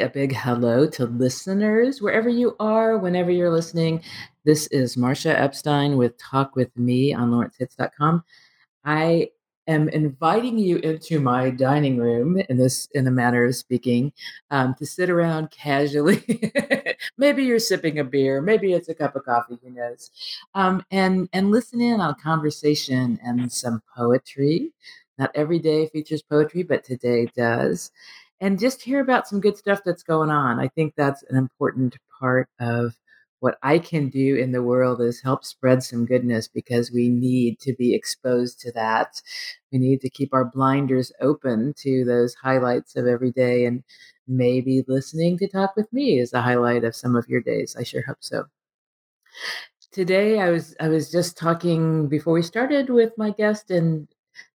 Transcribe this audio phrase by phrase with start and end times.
[0.00, 4.02] a big hello to listeners wherever you are, whenever you're listening.
[4.44, 8.22] This is Marcia Epstein with Talk with Me on lawrencehits.com.
[8.84, 9.30] I
[9.66, 14.12] am inviting you into my dining room in this, in a manner of speaking,
[14.50, 16.52] um, to sit around casually.
[17.18, 20.10] maybe you're sipping a beer, maybe it's a cup of coffee, who knows,
[20.54, 24.70] um, and and listen in on conversation and some poetry.
[25.18, 27.90] Not every day features poetry, but today does.
[28.40, 30.60] And just hear about some good stuff that's going on.
[30.60, 32.94] I think that's an important part of
[33.40, 37.60] what I can do in the world is help spread some goodness because we need
[37.60, 39.20] to be exposed to that.
[39.72, 43.84] We need to keep our blinders open to those highlights of every day and
[44.26, 47.76] maybe listening to talk with me is a highlight of some of your days.
[47.78, 48.44] I sure hope so.
[49.90, 54.06] Today I was I was just talking before we started with my guest and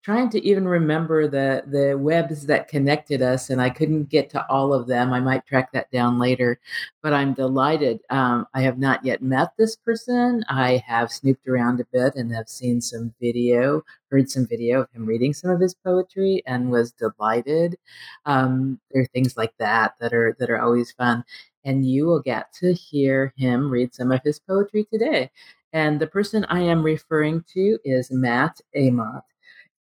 [0.02, 4.46] trying to even remember the the webs that connected us and i couldn't get to
[4.50, 5.12] all of them.
[5.14, 6.60] I might track that down later
[7.04, 8.00] but i'm delighted.
[8.10, 10.44] Um, i have not yet met this person.
[10.50, 14.92] I have snooped around a bit and have seen some video heard some video of
[14.94, 17.78] him reading some of his poetry and was delighted.
[18.26, 21.24] Um, there are things like that that are that are always fun
[21.66, 25.30] and you will get to hear him read some of his poetry today.
[25.74, 29.24] And the person i am referring to is matt amott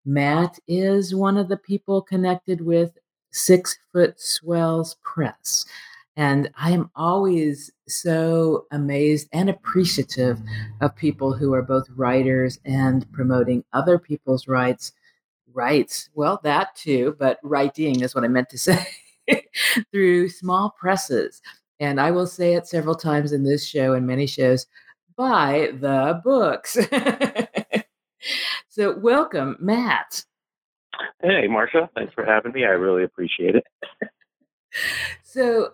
[0.06, 2.96] Matt is one of the people connected with
[3.32, 5.66] Six Foot Swells Press.
[6.16, 10.40] And I am always so amazed and appreciative
[10.80, 14.92] of people who are both writers and promoting other people's rights.
[15.52, 18.86] Rights, well, that too, but writing is what I meant to say
[19.90, 21.42] through small presses.
[21.80, 24.66] And I will say it several times in this show and many shows
[25.16, 26.76] buy the books.
[28.76, 30.22] So, welcome, Matt.
[31.22, 31.88] Hey, Marcia.
[31.94, 32.66] Thanks for having me.
[32.66, 33.64] I really appreciate it.
[35.24, 35.70] so,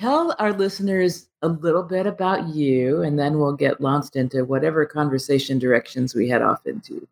[0.00, 4.86] tell our listeners a little bit about you, and then we'll get launched into whatever
[4.86, 7.06] conversation directions we head off into.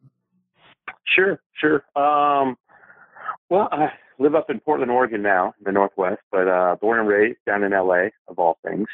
[1.04, 1.84] Sure, sure.
[1.94, 2.56] Um,
[3.50, 7.06] well, I live up in Portland, Oregon now, in the Northwest, but uh, born and
[7.06, 8.88] raised down in LA, of all things.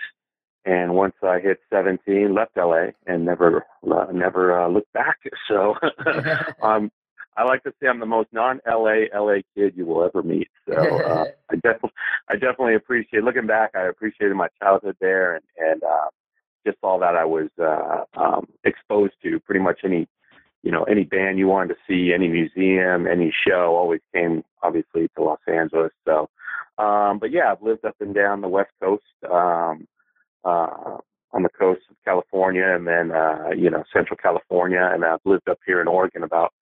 [0.65, 5.19] And once I hit 17, left LA and never uh, never uh, looked back.
[5.49, 5.75] So
[6.63, 6.91] um,
[7.39, 10.49] I like to say I'm the most non-LA LA kid you will ever meet.
[10.67, 11.93] So uh, I definitely
[12.29, 13.71] I definitely appreciate looking back.
[13.75, 16.09] I appreciated my childhood there and and uh,
[16.67, 19.39] just all that I was uh, um, exposed to.
[19.41, 20.09] Pretty much any
[20.63, 25.09] you know any band you wanted to see, any museum, any show, always came obviously
[25.17, 25.93] to Los Angeles.
[26.05, 26.29] So,
[26.77, 29.05] um, but yeah, I've lived up and down the West Coast.
[29.31, 29.87] Um,
[30.45, 30.99] uh,
[31.33, 34.91] on the coast of California and then, uh, you know, Central California.
[34.93, 36.53] And I've lived up here in Oregon about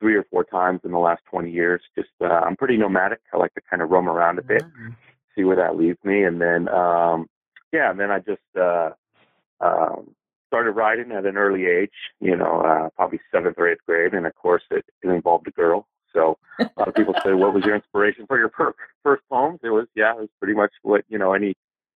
[0.00, 1.80] three or four times in the last 20 years.
[1.94, 3.20] Just, uh, I'm pretty nomadic.
[3.32, 4.88] I like to kind of roam around a bit, mm-hmm.
[5.34, 6.24] see where that leads me.
[6.24, 7.26] And then, um,
[7.72, 8.90] yeah, and then I just, uh,
[9.60, 10.14] um,
[10.48, 14.12] started riding at an early age, you know, uh, probably seventh or eighth grade.
[14.12, 15.86] And of course it, it involved a girl.
[16.12, 18.50] So a lot of people say, what was your inspiration for your
[19.02, 19.60] first poems?
[19.62, 21.54] It was, yeah, it was pretty much what, you know, any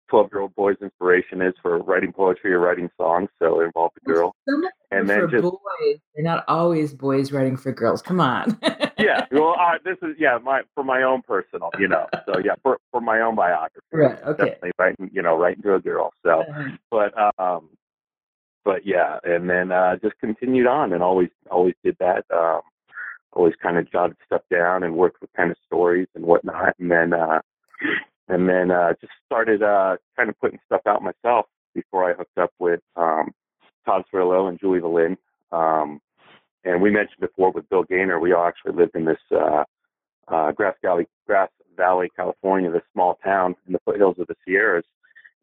[0.09, 3.29] 12 year old boy's inspiration is for writing poetry or writing songs.
[3.39, 4.35] So it involved a girl.
[4.91, 5.99] and then just boys.
[6.15, 8.03] They're not always boys writing for girls.
[8.03, 8.59] Come on.
[8.99, 9.27] yeah.
[9.33, 12.79] Well, uh, this is, yeah, my, for my own personal, you know, so yeah, for,
[12.91, 13.87] for my own biography.
[13.93, 14.23] Right.
[14.23, 14.45] Okay.
[14.45, 16.13] Definitely writing, you know, writing to a girl.
[16.25, 16.77] So, uh-huh.
[16.91, 17.71] but, um,
[18.65, 22.25] but yeah, and then, uh, just continued on and always, always did that.
[22.35, 22.61] Um,
[23.33, 26.75] always kind of jotted stuff down and worked with kind of stories and whatnot.
[26.79, 27.41] And then, uh,
[28.29, 32.39] and then uh, just started uh, kind of putting stuff out myself before I hooked
[32.39, 33.33] up with um,
[33.85, 35.17] Todd Cirillo and Julie Valin.
[35.53, 36.01] Um,
[36.65, 39.65] and we mentioned before with Bill Gainer, we all actually lived in this uh,
[40.29, 44.85] uh, Grass Valley, Grass Valley, California, this small town in the foothills of the Sierras,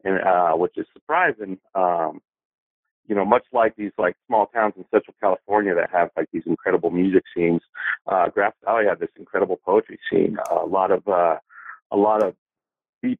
[0.04, 1.58] and uh, which is surprising.
[1.74, 2.20] Um,
[3.06, 6.42] you know, much like these like small towns in Central California that have like these
[6.46, 7.60] incredible music scenes,
[8.06, 10.36] uh, Grass Valley had this incredible poetry scene.
[10.50, 11.36] Uh, a lot of uh,
[11.90, 12.34] a lot of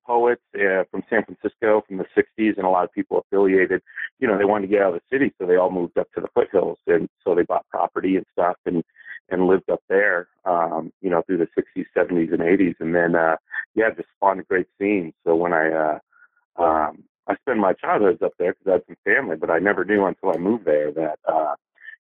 [0.07, 3.83] poets uh, from San Francisco from the 60s, and a lot of people affiliated.
[4.19, 6.09] You know, they wanted to get out of the city, so they all moved up
[6.15, 8.83] to the foothills, and so they bought property and stuff, and
[9.31, 10.29] and lived up there.
[10.45, 13.37] Um, you know, through the 60s, 70s, and 80s, and then uh,
[13.75, 15.13] yeah, just spawned a great scene.
[15.25, 18.97] So when I uh, um, I spent my childhood up there because I had some
[19.05, 21.55] family, but I never knew until I moved there that uh,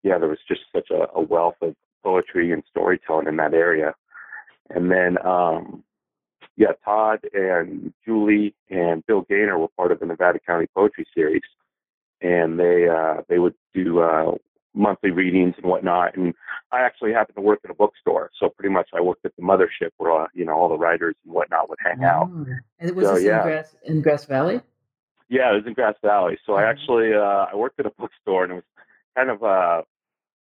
[0.03, 3.93] yeah, there was just such a, a wealth of poetry and storytelling in that area.
[4.69, 5.83] And then um,
[6.59, 11.41] yeah, Todd and Julie and Bill Gainer were part of the Nevada County Poetry Series,
[12.21, 14.33] and they uh, they would do uh,
[14.73, 16.17] monthly readings and whatnot.
[16.17, 16.33] And
[16.73, 19.41] I actually happened to work at a bookstore, so pretty much I worked at the
[19.41, 22.29] mothership where uh, you know all the writers and whatnot would hang out.
[22.29, 22.45] Oh.
[22.79, 23.38] And was so, this yeah.
[23.38, 24.59] in, Grass, in Grass Valley?
[25.29, 26.38] Yeah, it was in Grass Valley.
[26.45, 26.71] So I mm-hmm.
[26.71, 28.63] actually uh, I worked at a bookstore, and it was
[29.15, 29.83] kind of uh,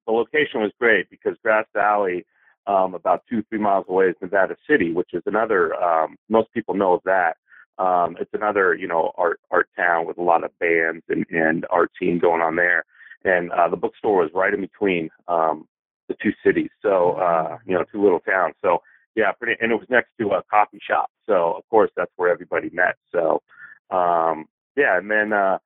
[0.05, 2.27] the location was great because Grass Valley,
[2.69, 5.75] um, about two three miles away, is Nevada City, which is another.
[5.83, 7.37] Um, most people know of that.
[7.79, 11.67] Um, it's another you know art art town with a lot of bands and and
[11.71, 12.85] art scene going on there.
[13.25, 15.67] And uh, the bookstore was right in between um,
[16.09, 18.55] the two cities, so uh, you know two little towns.
[18.63, 18.79] So
[19.17, 21.11] yeah, pretty, and it was next to a coffee shop.
[21.27, 22.97] So of course that's where everybody met.
[23.13, 23.43] So
[23.91, 25.59] um, yeah, and then uh,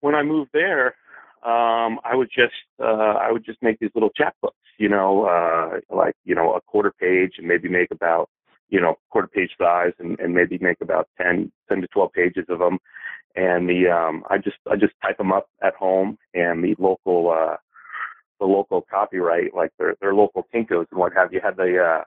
[0.00, 0.94] when I moved there,
[1.44, 5.80] um, I would just uh, I would just make these little chapbooks, you know, uh,
[5.94, 8.28] like you know a quarter page and maybe make about
[8.68, 12.44] you know quarter page size and, and maybe make about 10, 10 to twelve pages
[12.48, 12.78] of them,
[13.34, 17.30] and the um, I just I just type them up at home and the local
[17.30, 17.56] uh,
[18.38, 22.04] the local copyright like their their local Kinkos and what have you had the uh,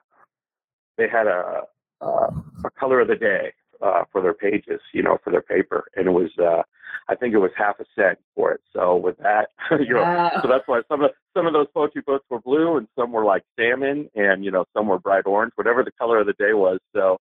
[0.96, 1.62] they had a
[2.00, 2.30] uh,
[2.64, 3.52] a color of the day
[3.82, 6.62] uh, for their pages, you know, for their paper, and it was uh,
[7.08, 8.60] I think it was half a cent for it.
[8.72, 9.50] So with that,
[9.80, 10.40] you know, wow.
[10.42, 13.24] so that's why some of some of those poetry books were blue, and some were
[13.24, 16.52] like salmon, and you know, some were bright orange, whatever the color of the day
[16.52, 16.78] was.
[16.94, 17.18] So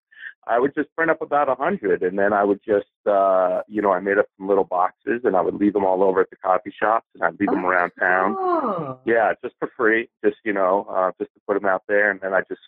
[0.46, 3.80] I would just print up about a hundred, and then I would just, uh, you
[3.80, 6.30] know, I made up some little boxes, and I would leave them all over at
[6.30, 8.36] the coffee shops, and I'd leave oh, them around town.
[8.38, 8.98] Oh.
[9.04, 12.20] Yeah, just for free, just you know, uh, just to put them out there, and
[12.20, 12.60] then I just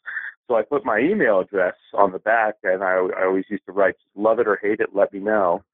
[0.49, 3.73] so I put my email address on the back, and I, I always used to
[3.73, 5.65] write, love it or hate it, let me know.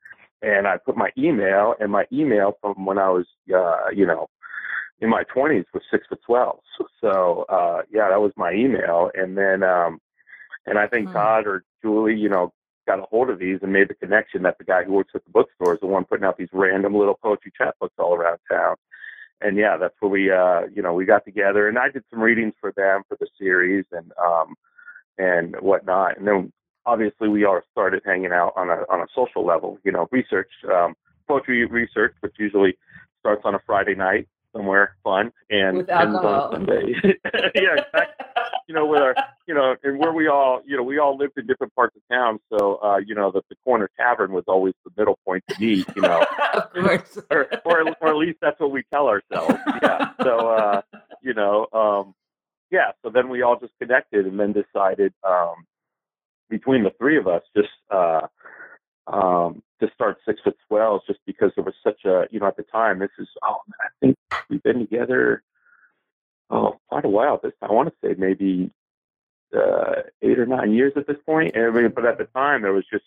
[0.42, 4.28] And I put my email, and my email from when I was, uh, you know,
[5.00, 6.58] in my 20s was six foot 12.
[7.00, 9.10] So, uh, yeah, that was my email.
[9.14, 10.00] And then, um,
[10.66, 11.16] and I think mm-hmm.
[11.16, 12.52] Todd or Julie, you know,
[12.86, 15.24] got a hold of these and made the connection that the guy who works at
[15.24, 18.76] the bookstore is the one putting out these random little poetry chapbooks all around town
[19.40, 22.20] and yeah, that's where we, uh, you know, we got together and I did some
[22.20, 24.54] readings for them for the series and, um,
[25.18, 26.18] and whatnot.
[26.18, 26.52] And then
[26.86, 30.50] obviously we all started hanging out on a, on a social level, you know, research,
[30.72, 30.94] um,
[31.28, 32.76] poetry research, which usually
[33.20, 36.54] starts on a Friday night somewhere fun and with alcohol.
[36.54, 36.94] ends on Sunday.
[37.54, 38.26] yeah, exactly
[38.70, 39.16] you know, with our,
[39.48, 42.02] you know, and where we all, you know, we all lived in different parts of
[42.08, 42.38] town.
[42.56, 45.88] So, uh, you know, the, the corner tavern was always the middle point to meet,
[45.96, 46.24] you know,
[46.54, 47.18] of course.
[47.32, 49.56] or, or, or at least that's what we tell ourselves.
[49.82, 50.10] Yeah.
[50.22, 50.82] So, uh,
[51.20, 52.14] you know, um,
[52.70, 52.92] yeah.
[53.02, 55.66] So then we all just connected and then decided, um,
[56.50, 58.26] between the three of us, just, uh,
[59.06, 62.56] um, to start Six Foot Swells just because there was such a, you know, at
[62.56, 64.16] the time, this is, oh, I think
[64.48, 65.42] we've been together
[66.50, 67.40] oh, quite a while.
[67.42, 68.70] This I want to say maybe
[69.56, 71.56] uh, eight or nine years at this point.
[71.56, 73.04] And I mean, but at the time, there was just,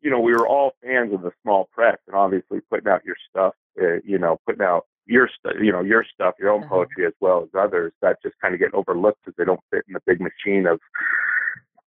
[0.00, 3.16] you know, we were all fans of the small press, and obviously putting out your
[3.28, 6.74] stuff, uh, you know, putting out your stuff, you know, your stuff, your own uh-huh.
[6.74, 7.92] poetry as well as others.
[8.02, 10.78] That just kind of get overlooked because they don't fit in the big machine of,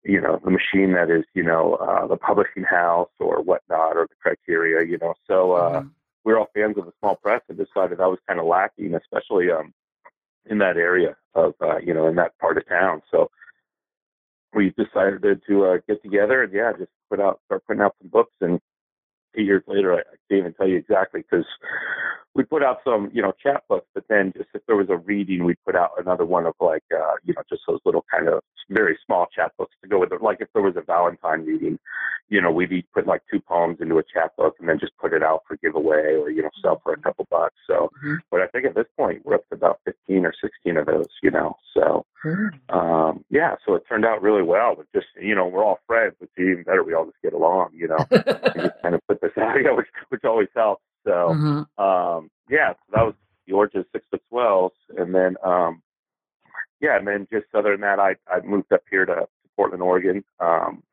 [0.04, 4.08] you know, the machine that is, you know, uh, the publishing house or whatnot or
[4.08, 5.14] the criteria, you know.
[5.28, 5.88] So uh, mm-hmm.
[6.26, 8.96] we we're all fans of the small press and decided that was kind of lacking,
[8.96, 9.74] especially um,
[10.50, 13.02] in that area of uh, you know in that part of town.
[13.12, 13.30] So
[14.54, 18.10] we decided to uh, get together and yeah, just put out start putting out some
[18.10, 18.34] books.
[18.42, 18.60] And
[19.38, 21.46] eight years later, I, I can't even tell you exactly because
[22.34, 25.44] we put out some, you know, chapbooks, but then just if there was a reading,
[25.44, 28.42] we'd put out another one of like, uh, you know, just those little kind of
[28.70, 30.22] very small chapbooks to go with it.
[30.22, 31.78] Like if there was a Valentine reading,
[32.30, 35.14] you know, we'd each put like two poems into a chapbook and then just put
[35.14, 37.56] it out for giveaway or, you know, sell for a couple bucks.
[37.68, 38.16] So, mm-hmm.
[38.30, 41.08] but I think at this point we're up to about 15 or 16 of those,
[41.22, 42.78] you know, so, mm-hmm.
[42.78, 46.16] um, yeah, so it turned out really well, but just, you know, we're all friends,
[46.20, 46.84] which is even better.
[46.84, 50.24] We all just get along, you know, and just kind of put out, which, which
[50.24, 50.84] always helps.
[51.04, 51.84] So, mm-hmm.
[51.84, 53.16] um, yeah, so that was
[53.52, 54.74] origin Six Foot Swells.
[54.98, 55.82] And then, um,
[56.80, 59.84] yeah, and then just other than that, I, I moved up here to, to Portland,
[59.84, 60.24] Oregon.
[60.40, 60.84] Um,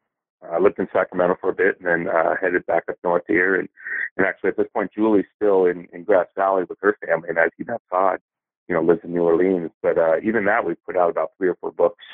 [0.49, 3.57] I lived in Sacramento for a bit and then uh, headed back up north here.
[3.57, 3.69] And,
[4.17, 7.29] and actually, at this point, Julie's still in, in Grass Valley with her family.
[7.29, 8.21] And as you know, Todd,
[8.69, 9.71] you know, lives in New Orleans.
[9.83, 12.05] But uh, even that, we put out about three or four books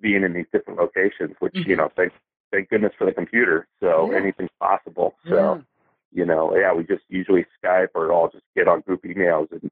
[0.00, 1.70] being in these different locations, which, mm-hmm.
[1.70, 2.12] you know, thank,
[2.56, 3.66] thank goodness for the computer.
[3.80, 4.18] So yeah.
[4.18, 5.14] anything's possible.
[5.28, 5.34] So.
[5.34, 5.62] Yeah
[6.16, 9.70] you know, yeah, we just usually Skype or all just get on group emails and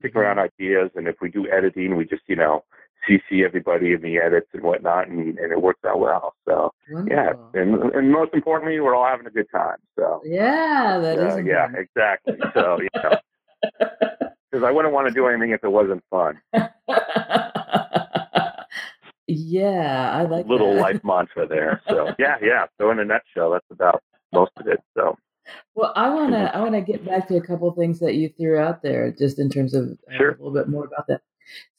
[0.00, 0.62] kick around mm-hmm.
[0.62, 0.90] ideas.
[0.94, 2.64] And if we do editing, we just, you know,
[3.08, 6.34] CC everybody in the edits and whatnot, and, and it works out well.
[6.46, 6.72] So
[7.08, 9.78] yeah, and and most importantly, we're all having a good time.
[9.98, 12.36] So yeah, that uh, is yeah, exactly.
[12.52, 13.16] So you know,
[14.50, 16.40] because I wouldn't want to do anything if it wasn't fun.
[19.30, 20.80] yeah, I like little that.
[20.80, 21.82] life mantra there.
[21.88, 22.66] So yeah, yeah.
[22.78, 24.80] So in a nutshell, that's about most of it.
[24.96, 25.16] So
[25.74, 28.14] Well, I want to I want to get back to a couple of things that
[28.14, 31.22] you threw out there, just in terms of uh, a little bit more about that.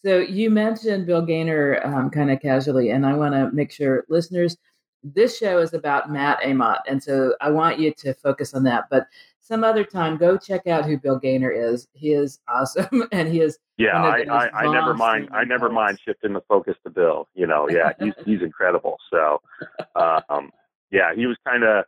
[0.03, 4.05] So you mentioned Bill Gainer um, kind of casually, and I want to make sure
[4.09, 4.57] listeners,
[5.03, 8.85] this show is about Matt Amott, and so I want you to focus on that.
[8.89, 9.07] But
[9.41, 11.87] some other time, go check out who Bill Gainer is.
[11.93, 13.57] He is awesome, and he is.
[13.77, 15.29] Yeah, I, I, I never mind.
[15.33, 17.27] I never mind shifting the focus to Bill.
[17.33, 18.97] You know, yeah, he's he's incredible.
[19.11, 19.41] So,
[19.95, 20.51] um,
[20.91, 21.85] yeah, he was kind of,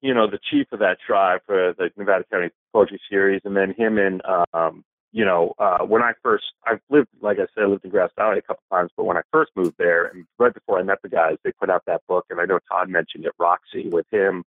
[0.00, 3.72] you know, the chief of that tribe for the Nevada County Poetry Series, and then
[3.76, 4.20] him and,
[4.52, 7.90] um, you know, uh, when I first, I've lived, like I said, I lived in
[7.90, 10.82] Grass Valley a couple times, but when I first moved there, and right before I
[10.82, 13.90] met the guys, they put out that book, and I know Todd mentioned it, Roxy,
[13.90, 14.42] with him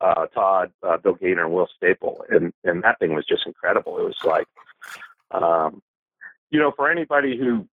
[0.00, 3.98] uh, Todd, uh, Bill Gainer, and Will Staple, and and that thing was just incredible.
[3.98, 4.46] It was like,
[5.30, 5.82] um,
[6.50, 7.66] you know, for anybody who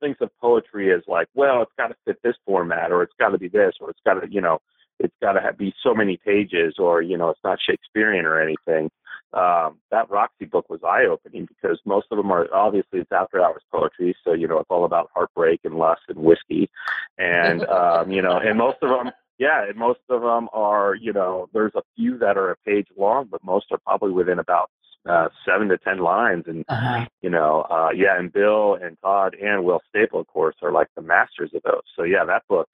[0.00, 3.30] thinks of poetry as like, well, it's got to fit this format, or it's got
[3.30, 4.60] to be this, or it's got to, you know,
[4.98, 8.90] it's got to be so many pages, or you know, it's not Shakespearean or anything.
[9.32, 13.42] Um, that Roxy book was eye opening because most of them are obviously it's after
[13.42, 16.70] hours poetry, so you know it's all about heartbreak and lust and whiskey,
[17.18, 21.12] and um, you know, and most of them yeah, and most of them are, you
[21.12, 24.70] know, there's a few that are a page long, but most are probably within about
[25.08, 26.44] uh, seven to ten lines.
[26.46, 27.06] And uh-huh.
[27.20, 30.88] you know, uh, yeah, and Bill and Todd and Will Staple, of course, are like
[30.94, 31.82] the masters of those.
[31.96, 32.68] So yeah, that book.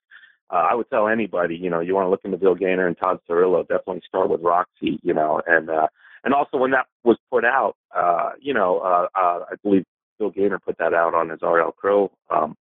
[0.49, 2.97] Uh, I would tell anybody, you know, you want to look into Bill Gainer and
[2.97, 5.87] Todd Cirillo, definitely start with Roxy, you know, and uh,
[6.25, 9.85] and also when that was put out, uh, you know, uh, uh, I believe
[10.19, 11.71] Bill Gainer put that out on his R.L.
[11.71, 12.55] Crow um,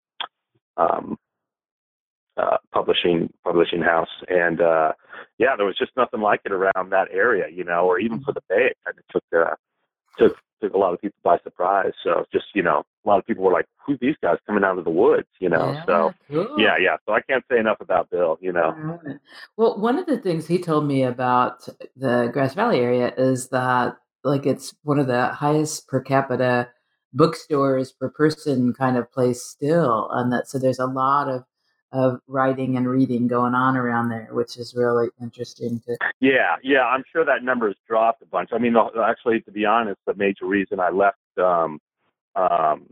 [0.77, 1.19] um,
[2.41, 4.93] uh, publishing publishing house, and uh,
[5.39, 8.33] yeah, there was just nothing like it around that area, you know, or even for
[8.33, 8.71] the Bay.
[8.71, 9.55] It kind of took uh,
[10.19, 11.93] took took a lot of people by surprise.
[12.05, 14.79] So just you know, a lot of people were like, "Who's these guys coming out
[14.79, 15.73] of the woods?" You know.
[15.73, 16.55] Yeah, so cool.
[16.59, 16.97] yeah, yeah.
[17.07, 18.39] So I can't say enough about Bill.
[18.41, 18.99] You know.
[19.57, 23.97] Well, one of the things he told me about the Grass Valley area is that
[24.25, 26.69] like it's one of the highest per capita
[27.13, 31.43] bookstores per person kind of place still and that so there's a lot of
[31.93, 35.97] of writing and reading going on around there, which is really interesting to.
[36.21, 38.51] Yeah, yeah, I'm sure that number has dropped a bunch.
[38.53, 41.81] I mean, actually, to be honest, the major reason I left um,
[42.37, 42.87] um,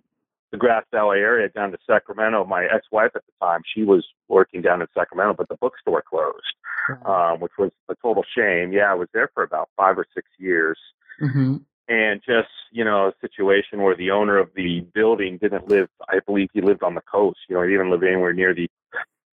[0.51, 4.63] the Grass Valley area down to Sacramento, my ex-wife at the time, she was working
[4.63, 8.73] down in Sacramento, but the bookstore closed, um, which was a total shame.
[8.73, 10.79] Yeah, I was there for about five or six years.
[11.21, 11.57] Mm-hmm
[11.89, 16.19] and just you know a situation where the owner of the building didn't live i
[16.27, 18.69] believe he lived on the coast you know he didn't live anywhere near the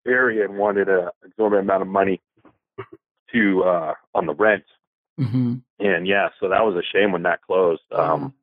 [0.08, 2.22] area and wanted a exorbitant amount of money
[3.34, 4.64] to uh on the rent.
[5.20, 5.56] Mm-hmm.
[5.80, 8.34] and yeah so that was a shame when that closed um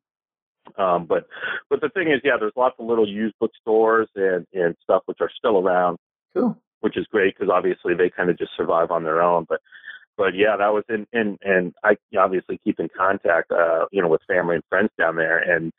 [0.78, 1.26] um but
[1.68, 5.18] but the thing is yeah there's lots of little used bookstores and and stuff which
[5.20, 5.98] are still around.
[6.34, 6.56] Cool.
[6.80, 9.60] Which is great because obviously they kind of just survive on their own but
[10.22, 14.06] but yeah, that was in, in and I obviously keep in contact, uh, you know,
[14.06, 15.38] with family and friends down there.
[15.38, 15.72] And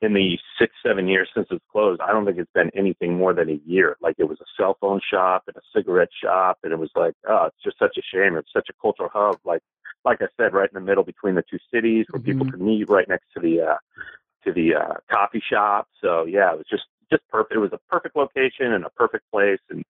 [0.00, 3.34] in the six, seven years since it's closed, I don't think it's been anything more
[3.34, 3.98] than a year.
[4.00, 7.12] Like it was a cell phone shop and a cigarette shop, and it was like,
[7.28, 8.38] oh, it's just such a shame.
[8.38, 9.60] It's such a cultural hub, like,
[10.06, 12.32] like I said, right in the middle between the two cities, where mm-hmm.
[12.32, 13.76] people could meet, right next to the, uh,
[14.46, 15.88] to the uh, coffee shop.
[16.00, 17.54] So yeah, it was just, just perfect.
[17.54, 19.84] It was a perfect location and a perfect place, and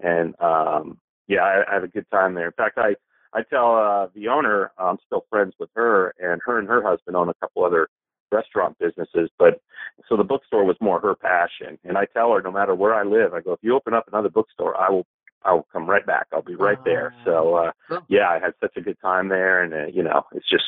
[0.00, 2.44] and um, yeah, I, I had a good time there.
[2.44, 2.96] In fact, I
[3.34, 7.16] I tell uh, the owner I'm still friends with her, and her and her husband
[7.16, 7.88] own a couple other
[8.30, 9.30] restaurant businesses.
[9.38, 9.60] But
[10.08, 13.02] so the bookstore was more her passion, and I tell her no matter where I
[13.02, 15.06] live, I go if you open up another bookstore, I will
[15.44, 16.26] I will come right back.
[16.32, 17.14] I'll be right there.
[17.24, 17.70] So uh,
[18.08, 20.64] yeah, I had such a good time there, and uh, you know it's just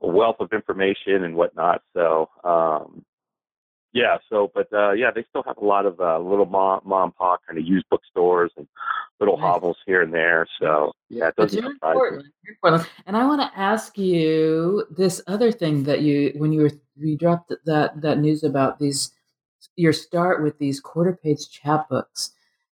[0.00, 1.82] a wealth of information and whatnot.
[1.92, 3.04] So um,
[3.94, 7.12] yeah, so but uh yeah, they still have a lot of uh little mom mom
[7.12, 8.66] pop kind of used bookstores and
[9.20, 9.44] little nice.
[9.44, 10.46] hovels here and there.
[10.60, 12.26] So yeah, it doesn't important.
[12.48, 12.88] important.
[13.06, 17.16] And I want to ask you this other thing that you when you were you
[17.16, 19.12] dropped that that news about these
[19.76, 22.30] your start with these quarter page chapbooks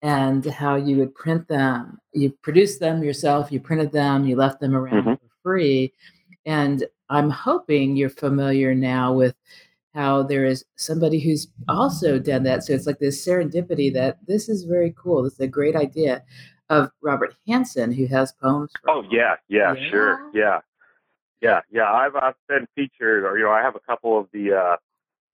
[0.03, 1.99] and how you would print them.
[2.13, 5.13] You produced them yourself, you printed them, you left them around mm-hmm.
[5.13, 5.95] for free.
[6.45, 9.35] And I'm hoping you're familiar now with
[9.95, 12.65] how there is somebody who's also done that.
[12.65, 15.23] So it's like this serendipity that this is very cool.
[15.23, 16.23] This is a great idea
[16.69, 18.73] of Robert Hansen, who has poems.
[18.89, 20.61] oh yeah, yeah, yeah, sure, yeah,
[21.41, 21.93] yeah, yeah.
[21.93, 24.77] I've I've been featured, or you know, I have a couple of the uh,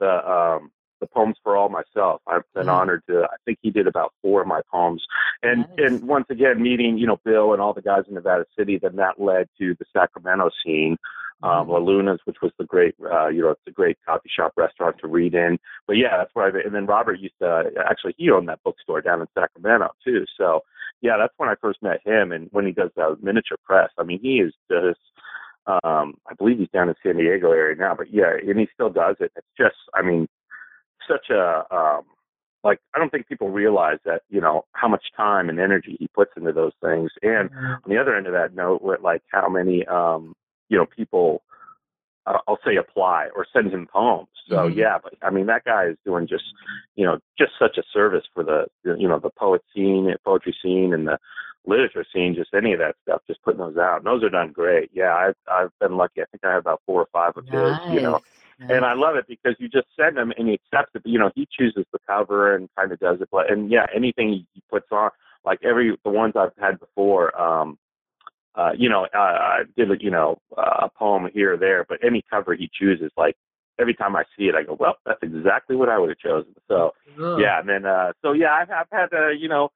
[0.01, 2.21] the um, the poems for all myself.
[2.27, 2.73] I've been yeah.
[2.73, 3.23] honored to.
[3.23, 5.03] I think he did about four of my poems,
[5.43, 5.79] and nice.
[5.79, 8.79] and once again meeting you know Bill and all the guys in Nevada City.
[8.79, 10.99] Then that led to the Sacramento scene
[11.43, 11.71] um, mm-hmm.
[11.71, 14.97] La Luna's, which was the great, uh, you know, it's a great coffee shop restaurant
[15.01, 15.59] to read in.
[15.87, 16.61] But yeah, that's where I.
[16.65, 20.25] And then Robert used to actually he owned that bookstore down in Sacramento too.
[20.37, 20.61] So
[21.01, 22.33] yeah, that's when I first met him.
[22.33, 25.01] And when he does the miniature press, I mean, he is just.
[25.67, 28.89] Um, I believe he's down in San Diego area now, but yeah, and he still
[28.89, 29.31] does it.
[29.37, 30.27] It's just, I mean,
[31.07, 32.05] such a um,
[32.65, 36.09] like I don't think people realize that you know how much time and energy he
[36.09, 37.11] puts into those things.
[37.23, 37.67] And mm-hmm.
[37.67, 40.35] on the other end of that note, with like how many um,
[40.71, 41.43] you know people
[42.27, 44.29] uh, I'll say apply or send him poems.
[44.49, 44.79] So mm-hmm.
[44.79, 46.45] yeah, but I mean that guy is doing just
[46.97, 50.95] you know just such a service for the you know the poet scene, poetry scene,
[50.95, 51.19] and the
[51.67, 52.35] literature scene.
[52.35, 53.99] Just any of that stuff, just putting those out.
[53.99, 54.91] And those are done great.
[54.95, 56.23] Yeah, I've I've been lucky.
[56.23, 57.83] I think I have about four or five of nice.
[57.85, 57.95] his.
[57.95, 58.21] You know,
[58.69, 61.03] and I love it because you just send him and he accepts it.
[61.03, 63.29] But, you know, he chooses the cover and kind of does it.
[63.33, 65.11] But and yeah, anything he puts on,
[65.45, 67.79] like every the ones I've had before, um,
[68.55, 71.99] uh, you know, uh, I did you know uh, a poem here or there, but
[72.05, 73.37] any cover he chooses, like
[73.79, 76.55] every time I see it, I go, well, that's exactly what I would have chosen.
[76.69, 76.93] So
[77.39, 79.71] yeah, and then uh, so yeah, I've, I've had uh, you know.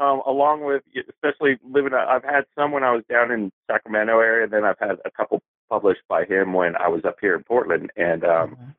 [0.00, 4.46] Um, along with, especially living, I've had some when I was down in Sacramento area.
[4.46, 7.90] Then I've had a couple published by him when I was up here in Portland,
[7.96, 8.70] and um, mm-hmm.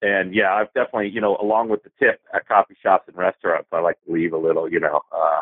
[0.00, 3.68] and yeah, I've definitely you know along with the tip at coffee shops and restaurants,
[3.72, 5.40] I like to leave a little you know uh,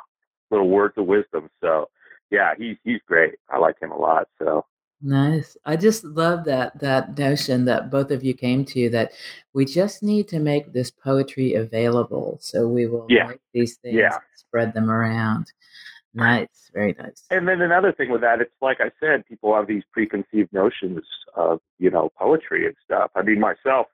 [0.50, 1.48] little words of wisdom.
[1.60, 1.88] So
[2.32, 3.34] yeah, he's he's great.
[3.50, 4.26] I like him a lot.
[4.40, 4.64] So
[5.02, 5.56] nice.
[5.64, 9.12] I just love that that notion that both of you came to that
[9.52, 13.28] we just need to make this poetry available, so we will yeah.
[13.28, 14.18] make these things yeah.
[14.34, 15.52] spread them around.
[16.14, 17.24] Nice, very nice.
[17.30, 21.00] And then another thing with that, it's like I said, people have these preconceived notions
[21.34, 23.10] of, you know, poetry and stuff.
[23.14, 23.86] I mean, myself,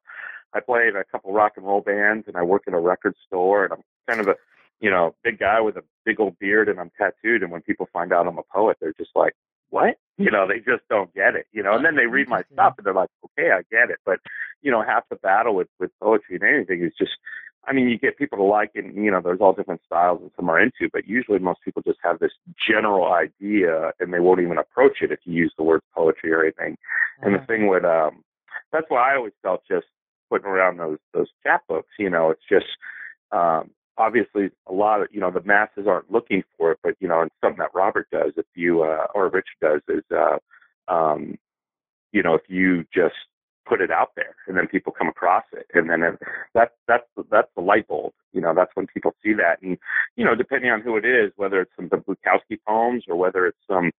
[0.52, 3.14] I play in a couple rock and roll bands and I work in a record
[3.25, 4.35] store and I'm kind of a,
[4.80, 7.42] you know, big guy with a big old beard and I'm tattooed.
[7.42, 9.35] And when people find out I'm a poet, they're just like,
[9.70, 9.97] what?
[10.16, 12.75] You know, they just don't get it, you know, and then they read my stuff
[12.78, 13.99] and they're like, okay, I get it.
[14.04, 14.19] But,
[14.62, 17.12] you know, half the battle with, with poetry and anything is just
[17.69, 20.21] I mean, you get people to like it, and, you know, there's all different styles
[20.23, 22.32] that some are into, but usually most people just have this
[22.67, 26.43] general idea and they won't even approach it if you use the word poetry or
[26.43, 26.73] anything.
[26.73, 27.26] Mm-hmm.
[27.26, 28.25] And the thing with, um,
[28.73, 29.86] that's why I always felt just
[30.30, 32.67] putting around those, those chapbooks, you know, it's just,
[33.32, 37.08] um, obviously a lot of, you know, the masses aren't looking for it, but, you
[37.08, 40.39] know, and something that Robert does, if you, uh, or Richard does is, uh,
[40.93, 41.37] um,
[42.13, 43.15] you know, if you just
[43.69, 46.19] put it out there and then people come across it and then it,
[46.54, 49.76] that's that's that's the light bulb you know that's when people see that and
[50.17, 53.47] you know depending on who it is whether it's some the Bukowski poems or whether
[53.47, 53.91] it's some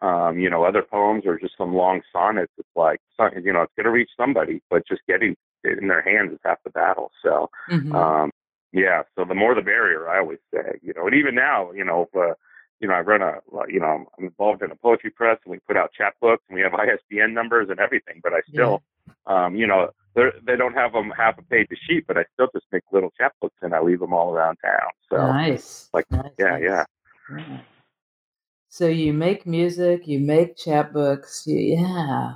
[0.00, 3.00] um you know other poems or just some long sonnets it's like
[3.44, 6.38] you know it's going to reach somebody but just getting it in their hands is
[6.44, 7.94] half the battle so mm-hmm.
[7.94, 8.30] um
[8.72, 11.84] yeah so the more the barrier i always say you know and even now you
[11.84, 12.34] know if, uh,
[12.82, 15.60] you know, I run a, you know, I'm involved in a poetry press and we
[15.60, 19.44] put out chapbooks and we have ISBN numbers and everything, but I still, yeah.
[19.44, 22.24] um, you know, they they don't have them half a page a sheet, but I
[22.34, 24.90] still just make little chapbooks and I leave them all around town.
[25.08, 25.88] So nice.
[25.94, 26.62] Like, nice, yeah, nice.
[26.62, 26.84] yeah,
[27.38, 27.60] yeah.
[28.72, 31.46] So you make music, you make chapbooks.
[31.46, 32.32] You, yeah,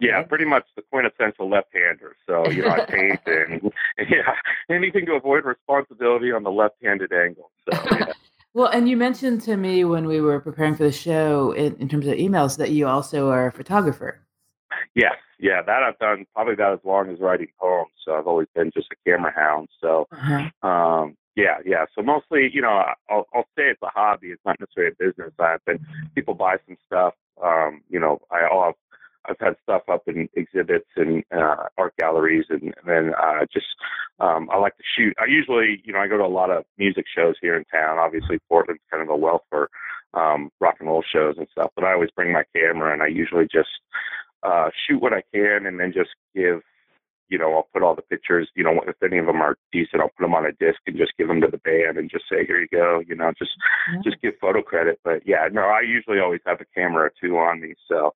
[0.00, 0.28] yeah, that.
[0.28, 2.16] pretty much the quintessential left-hander.
[2.26, 3.72] So you know, I paint and
[4.10, 4.34] yeah,
[4.68, 7.52] anything to avoid responsibility on the left-handed angle.
[7.70, 8.12] So yeah.
[8.52, 11.88] Well, and you mentioned to me when we were preparing for the show in, in
[11.88, 14.26] terms of emails that you also are a photographer.
[14.96, 17.92] Yes, yeah, that I've done probably about as long as writing poems.
[18.04, 19.68] So I've always been just a camera hound.
[19.80, 20.68] So, uh-huh.
[20.68, 21.84] um, yeah, yeah.
[21.94, 24.28] So mostly, you know, I'll, I'll say it's a hobby.
[24.28, 25.32] It's not necessarily a business.
[25.38, 25.78] I've been
[26.14, 27.14] people buy some stuff.
[27.42, 28.74] Um, you know, I have
[29.28, 33.66] I've had stuff up in exhibits and uh, art galleries, and, and then uh, just
[34.20, 35.14] um, I like to shoot.
[35.20, 37.98] I usually, you know, I go to a lot of music shows here in town.
[37.98, 39.68] Obviously, Portland's kind of a wealth for
[40.14, 41.70] um, rock and roll shows and stuff.
[41.76, 43.68] But I always bring my camera, and I usually just
[44.42, 46.62] uh, shoot what I can, and then just give.
[47.28, 48.48] You know, I'll put all the pictures.
[48.54, 50.96] You know, if any of them are decent, I'll put them on a disc and
[50.96, 53.52] just give them to the band and just say, "Here you go." You know, just
[53.92, 54.00] yeah.
[54.04, 55.00] just give photo credit.
[55.04, 57.74] But yeah, no, I usually always have a camera or two on me.
[57.88, 58.14] So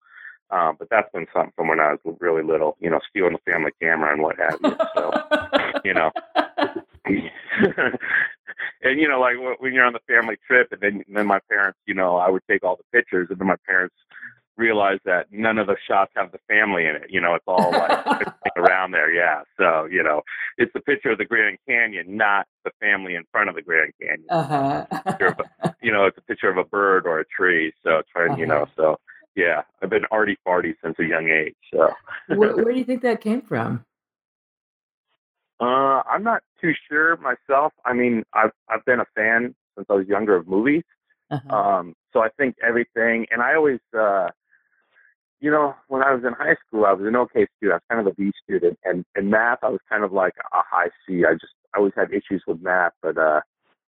[0.50, 3.50] um, but that's been something from when I was really little, you know, stealing the
[3.50, 4.76] family camera and what have you.
[4.94, 5.12] So,
[5.84, 6.10] you know,
[8.82, 11.38] and you know, like when you're on the family trip, and then and then my
[11.48, 13.94] parents, you know, I would take all the pictures, and then my parents
[14.60, 17.06] realized that none of the shots have the family in it.
[17.08, 19.12] You know, it's all like around there.
[19.12, 19.42] Yeah.
[19.58, 20.22] So, you know,
[20.58, 23.92] it's the picture of the Grand Canyon, not the family in front of the Grand
[24.00, 24.26] Canyon.
[24.28, 24.86] Uh-huh.
[25.06, 27.72] a, you know, it's a picture of a bird or a tree.
[27.82, 28.40] So trying, uh-huh.
[28.40, 28.96] you know, so
[29.34, 31.56] yeah, I've been arty farty since a young age.
[31.72, 31.90] So,
[32.28, 33.84] where, where, do you think that came from?
[35.60, 37.72] Uh, I'm not too sure myself.
[37.84, 40.82] I mean, I've I've been a fan since I was younger of movies.
[41.30, 41.56] Uh-huh.
[41.56, 44.26] Um, so I think everything, and I always, uh,
[45.40, 47.72] you know, when I was in high school, I was an okay student.
[47.72, 50.34] I was kind of a B student, and in math, I was kind of like
[50.52, 51.24] a high C.
[51.24, 53.40] I just I always had issues with math, but uh,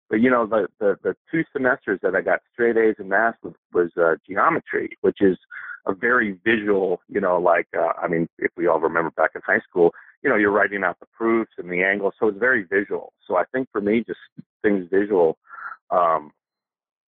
[0.09, 3.35] but you know, the the, the two semesters that I got straight A's in math
[3.43, 5.37] was, was uh, geometry, which is
[5.87, 9.43] a very visual, you know, like uh, I mean, if we all remember back in
[9.45, 12.65] high school, you know, you're writing out the proofs and the angles, so it's very
[12.65, 13.12] visual.
[13.27, 14.21] So I think for me, just
[14.62, 15.37] things visual,
[15.91, 16.31] um,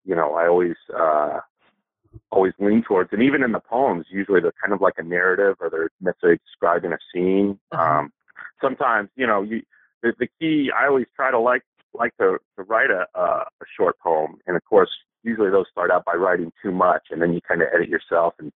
[0.05, 1.40] you know, I always uh,
[2.31, 3.12] always lean towards.
[3.12, 6.38] And even in the poems, usually they're kind of like a narrative or they're necessarily
[6.46, 7.59] describing a scene.
[7.72, 7.83] Uh-huh.
[7.83, 8.12] Um,
[8.61, 9.62] sometimes, you know, you,
[10.02, 11.62] the, the key, I always try to like,
[11.94, 14.37] like to, to write a, a, a short poem.
[14.46, 14.90] And of course,
[15.22, 18.35] usually those start out by writing too much and then you kind of edit yourself
[18.38, 18.52] and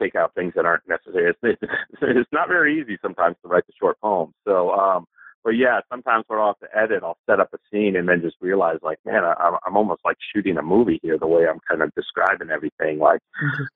[0.00, 1.34] take out things that aren't necessary.
[1.42, 1.60] It's,
[2.02, 4.34] it's not very easy sometimes to write the short poems.
[4.46, 5.06] So, um,
[5.48, 8.20] but yeah, sometimes when I'll have to edit, I'll set up a scene and then
[8.20, 11.60] just realize, like, man, I, I'm almost like shooting a movie here, the way I'm
[11.66, 12.98] kind of describing everything.
[12.98, 13.22] Like,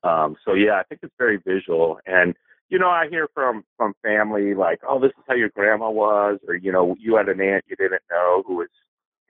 [0.02, 1.98] um, so yeah, I think it's very visual.
[2.04, 2.35] And
[2.68, 6.40] you know, I hear from from family like, oh, this is how your grandma was,
[6.46, 8.68] or you know, you had an aunt you didn't know who was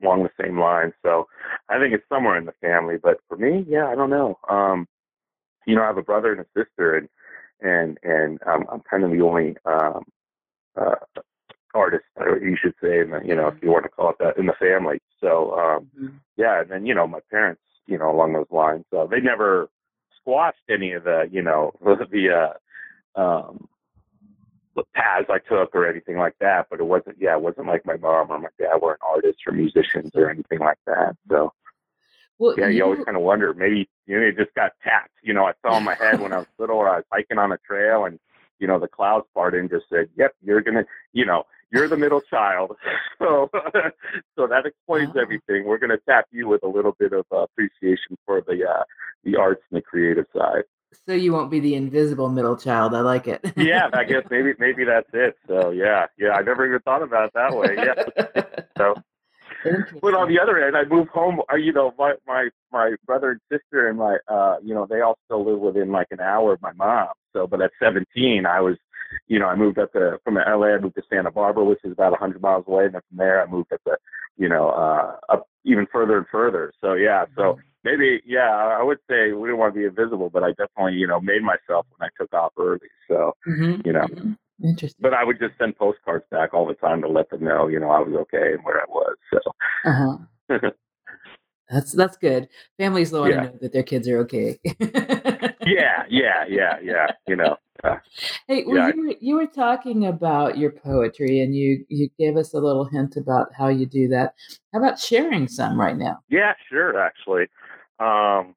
[0.03, 0.93] along the same line.
[1.05, 1.29] So
[1.69, 2.97] I think it's somewhere in the family.
[3.01, 4.37] But for me, yeah, I don't know.
[4.51, 4.89] Um,
[5.65, 7.09] you know, I have a brother and a sister, and
[7.61, 10.03] and and um, I'm kind of the only um,
[10.77, 10.97] uh,
[11.75, 14.17] artist, or you should say, in the, you know, if you want to call it
[14.21, 15.01] that, in the family.
[15.21, 16.17] So, um, mm-hmm.
[16.37, 19.69] yeah, and then, you know, my parents, you know, along those lines, uh, they never
[20.21, 22.55] squashed any of the, you know, the,
[23.17, 23.69] uh, um,
[24.75, 27.85] the paths I took or anything like that, but it wasn't, yeah, it wasn't like
[27.85, 31.17] my mom or my dad were an artists or musicians or anything like that.
[31.29, 31.53] So,
[32.39, 35.13] well, yeah, you, you always kind of wonder, maybe, you know, it just got tapped.
[35.23, 37.39] You know, I fell on my head when I was little or I was hiking
[37.39, 38.19] on a trail and,
[38.59, 41.89] you know, the clouds part and just said, yep, you're going to, you know, you're
[41.89, 42.77] the middle child,
[43.19, 43.51] so
[44.37, 45.21] so that explains oh.
[45.21, 45.65] everything.
[45.65, 48.85] We're going to tap you with a little bit of uh, appreciation for the uh,
[49.25, 50.65] the arts and the creative side.
[51.07, 52.95] So you won't be the invisible middle child.
[52.95, 53.41] I like it.
[53.57, 55.37] yeah, I guess maybe maybe that's it.
[55.49, 57.75] So yeah, yeah, I never even thought about it that way.
[57.77, 58.43] Yeah.
[58.77, 58.95] so
[60.01, 61.41] but on the other end, I moved home.
[61.51, 65.01] Uh, you know, my my my brother and sister and my uh, you know, they
[65.01, 67.09] all still live within like an hour of my mom.
[67.33, 68.77] So, but at 17, I was
[69.27, 70.75] you know, I moved up to from LA.
[70.75, 73.43] I moved to Santa Barbara, which is about 100 miles away, and then from there
[73.43, 73.97] I moved up to,
[74.37, 76.73] you know, uh, up even further and further.
[76.81, 77.61] So yeah, so mm-hmm.
[77.85, 81.07] maybe yeah, I would say we didn't want to be invisible, but I definitely you
[81.07, 82.81] know made myself when I took off early.
[83.09, 83.81] So mm-hmm.
[83.85, 84.07] you know.
[84.07, 84.33] Mm-hmm.
[84.65, 85.01] Interesting.
[85.01, 87.81] But I would just send postcards back all the time to let them know, you
[87.81, 89.17] know, I was okay and where I was.
[89.33, 89.41] So.
[89.85, 90.19] Uh-huh.
[91.69, 92.49] that's that's good.
[92.79, 93.41] Families want yeah.
[93.41, 94.61] to know that their kids are okay.
[95.67, 97.07] yeah, yeah, yeah, yeah.
[97.27, 97.57] You know.
[98.49, 98.93] hey, well, yeah.
[98.95, 102.85] you, were, you were talking about your poetry, and you you gave us a little
[102.85, 104.35] hint about how you do that.
[104.73, 106.19] How about sharing some right now?
[106.29, 106.99] Yeah, sure.
[106.99, 107.49] Actually,
[107.99, 108.55] um,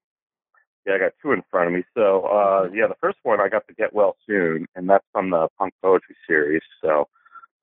[0.85, 1.83] yeah, I got two in front of me.
[1.95, 5.31] So, uh, yeah, the first one I got to get well soon, and that's from
[5.31, 6.61] the punk poetry series.
[6.83, 7.07] So,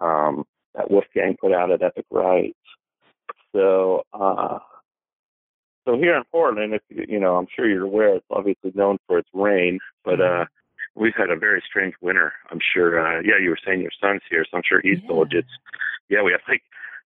[0.01, 2.57] um, that Wolfgang put out at Epic Rites.
[3.55, 4.59] So, uh,
[5.85, 8.99] so here in Portland, if you, you know, I'm sure you're aware, it's obviously known
[9.07, 10.43] for its rain, but mm-hmm.
[10.43, 10.45] uh,
[10.95, 12.33] we've had a very strange winter.
[12.51, 13.01] I'm sure.
[13.01, 15.09] Uh, yeah, you were saying your son's here, so I'm sure he's yeah.
[15.09, 15.33] told.
[15.35, 15.49] It's,
[16.09, 16.63] yeah, we have like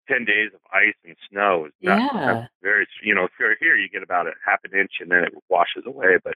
[0.09, 1.67] ten days of ice and snow.
[1.67, 2.47] It's not, yeah.
[2.63, 2.87] very.
[3.03, 5.35] You know, if you're here, you get about a half an inch, and then it
[5.49, 6.19] washes away.
[6.23, 6.35] But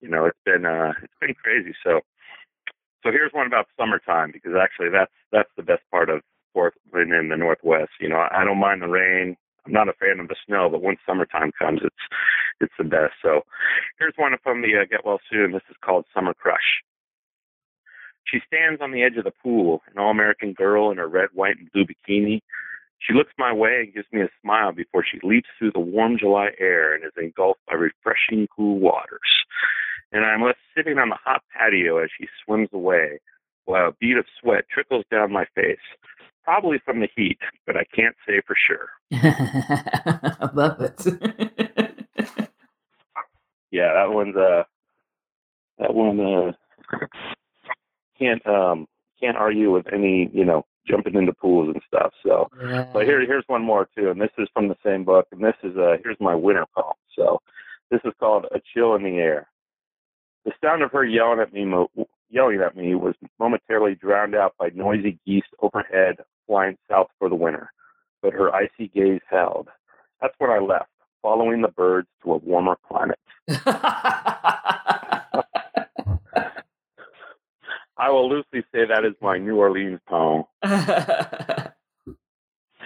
[0.00, 1.74] you know, it's been uh, it's been crazy.
[1.84, 2.00] So,
[3.02, 6.22] so here's one about summertime because actually that's that's the best part of
[6.54, 7.92] Portland in the Northwest.
[8.00, 9.36] You know, I don't mind the rain.
[9.68, 11.94] I'm not a fan of the snow, but once summertime comes, it's
[12.60, 13.12] it's the best.
[13.22, 13.42] So
[13.98, 15.52] here's one from the uh, Get Well Soon.
[15.52, 16.82] This is called Summer Crush.
[18.24, 21.56] She stands on the edge of the pool, an all-American girl in her red, white,
[21.58, 22.40] and blue bikini.
[22.98, 26.18] She looks my way and gives me a smile before she leaps through the warm
[26.18, 29.20] July air and is engulfed by refreshing, cool waters.
[30.12, 33.20] And I'm left sitting on the hot patio as she swims away,
[33.66, 35.78] while a bead of sweat trickles down my face
[36.48, 38.88] probably from the heat, but I can't say for sure.
[39.12, 41.06] I love it.
[43.70, 44.64] yeah, that one's uh
[45.78, 46.52] that one uh
[48.18, 48.86] can't um
[49.20, 52.12] can't argue with any, you know, jumping into pools and stuff.
[52.24, 52.88] So yeah.
[52.92, 55.56] but here here's one more too, and this is from the same book and this
[55.62, 56.94] is uh here's my winter poem.
[57.16, 57.40] So
[57.90, 59.48] this is called A Chill in the Air.
[60.44, 61.64] The sound of her yelling at me
[62.30, 66.16] yelling at me was momentarily drowned out by noisy geese overhead
[66.46, 67.70] flying south for the winter,
[68.22, 69.68] but her icy gaze held.
[70.20, 70.90] That's when I left,
[71.22, 73.18] following the birds to a warmer climate.
[77.98, 80.44] I will loosely say that is my New Orleans poem.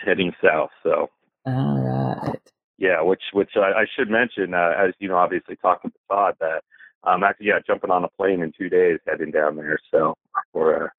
[0.04, 1.10] Heading south, so.
[1.44, 2.40] All right.
[2.78, 6.34] Yeah, which which I, I should mention, uh, as you know, obviously talking to Todd,
[6.40, 6.64] that
[7.04, 9.78] I'm um, actually yeah jumping on a plane in two days heading down there.
[9.90, 10.16] So
[10.52, 10.92] for a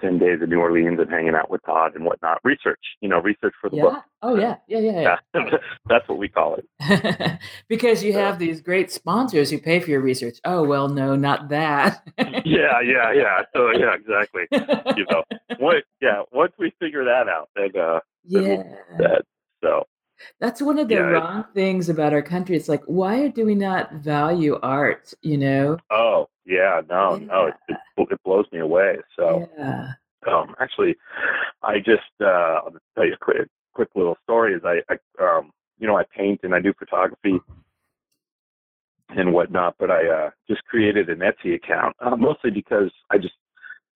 [0.00, 2.38] 10 days in New Orleans and hanging out with Todd and whatnot.
[2.44, 3.82] Research, you know, research for the yeah.
[3.82, 4.02] book.
[4.22, 4.56] Oh, yeah.
[4.68, 4.78] Yeah.
[4.78, 5.00] Yeah.
[5.00, 5.16] yeah.
[5.34, 5.56] yeah.
[5.88, 7.38] That's what we call it.
[7.68, 10.38] because you have these great sponsors who pay for your research.
[10.44, 12.02] Oh, well, no, not that.
[12.18, 12.80] yeah.
[12.80, 13.12] Yeah.
[13.12, 13.42] Yeah.
[13.54, 14.42] So, yeah, exactly.
[14.96, 15.22] you know,
[15.58, 16.22] what, yeah.
[16.32, 18.62] Once we figure that out, then, uh, yeah.
[18.98, 19.22] That,
[19.62, 19.86] so,
[20.38, 22.56] that's one of the yeah, wrong things about our country.
[22.56, 25.14] It's like, why do we not value art?
[25.22, 25.78] You know?
[25.90, 27.26] Oh, yeah, no, yeah.
[27.26, 28.96] no, it, it, it, blows me away.
[29.16, 29.92] So, yeah.
[30.30, 30.96] um, actually,
[31.62, 34.54] I just uh, I'll just tell you a quick, quick little story.
[34.54, 37.38] Is I, I um, you know, I paint and I do photography
[39.10, 43.34] and whatnot, but I uh, just created an Etsy account uh, mostly because I just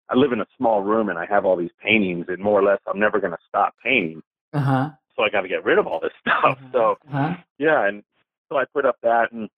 [0.09, 2.63] I live in a small room and I have all these paintings, and more or
[2.63, 4.21] less I'm never going to stop painting.
[4.53, 6.43] Uh huh so I got to get rid of all this stuff.
[6.43, 6.69] Uh-huh.
[6.73, 7.35] So uh-huh.
[7.57, 8.03] yeah, and
[8.49, 9.49] so I put up that, and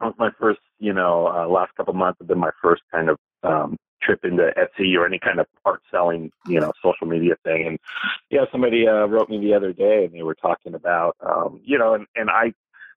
[0.00, 3.08] that was my first, you know, uh, last couple months have been my first kind
[3.10, 7.34] of um, trip into Etsy or any kind of art selling, you know, social media
[7.44, 7.66] thing.
[7.66, 7.78] And
[8.30, 11.78] yeah, somebody uh, wrote me the other day, and they were talking about, um, you
[11.78, 12.52] know, and and I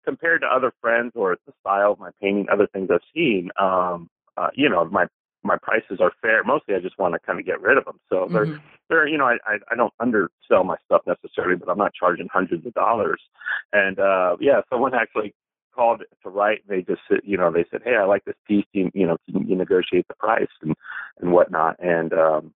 [0.06, 4.10] compared to other friends or the style of my painting, other things I've seen, um,
[4.38, 5.06] uh, you know, my
[5.44, 6.44] my prices are fair.
[6.44, 8.00] Mostly, I just want to kind of get rid of them.
[8.10, 8.34] So mm-hmm.
[8.34, 11.94] they're they're you know I, I I don't undersell my stuff necessarily, but I'm not
[11.94, 13.22] charging hundreds of dollars.
[13.74, 15.34] And uh yeah, someone actually
[15.74, 16.62] called to write.
[16.68, 18.66] They just said, you know they said, hey, I like this piece.
[18.74, 20.76] You, you know, can you negotiate the price and
[21.20, 21.78] and whatnot.
[21.80, 22.54] And um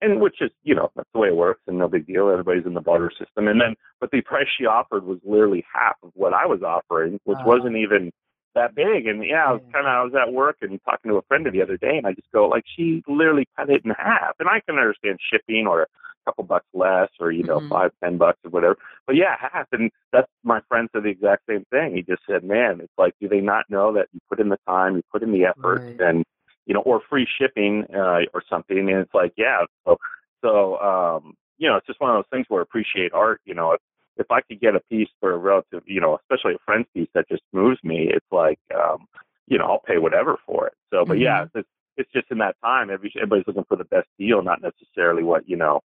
[0.00, 2.66] and which is you know that's the way it works and no big deal everybody's
[2.66, 6.10] in the barter system and then but the price she offered was literally half of
[6.14, 8.10] what i was offering which uh, wasn't even
[8.54, 9.06] that big.
[9.06, 11.46] And yeah, I was kind of I was at work and talking to a friend
[11.46, 14.36] the other day, and I just go like, she literally cut it in half.
[14.38, 15.88] And I can understand shipping or
[16.24, 17.68] couple bucks less, or you know, mm-hmm.
[17.68, 18.76] five ten bucks or whatever.
[19.06, 19.66] But yeah, half.
[19.72, 21.94] And that's my friend said the exact same thing.
[21.94, 24.58] He just said, man, it's like, do they not know that you put in the
[24.66, 26.00] time, you put in the effort, right.
[26.00, 26.24] and
[26.66, 28.78] you know, or free shipping uh, or something?
[28.78, 29.64] And it's like, yeah.
[29.86, 29.98] So
[30.42, 33.40] so um, you know, it's just one of those things where appreciate art.
[33.44, 33.80] You know, if
[34.16, 37.08] if I could get a piece for a relative, you know, especially a friend's piece
[37.14, 39.06] that just moves me, it's like, um,
[39.46, 40.74] you know, I'll pay whatever for it.
[40.90, 41.22] So, but mm-hmm.
[41.22, 45.22] yeah, it's, it's just in that time, everybody's looking for the best deal, not necessarily
[45.22, 45.80] what, you know,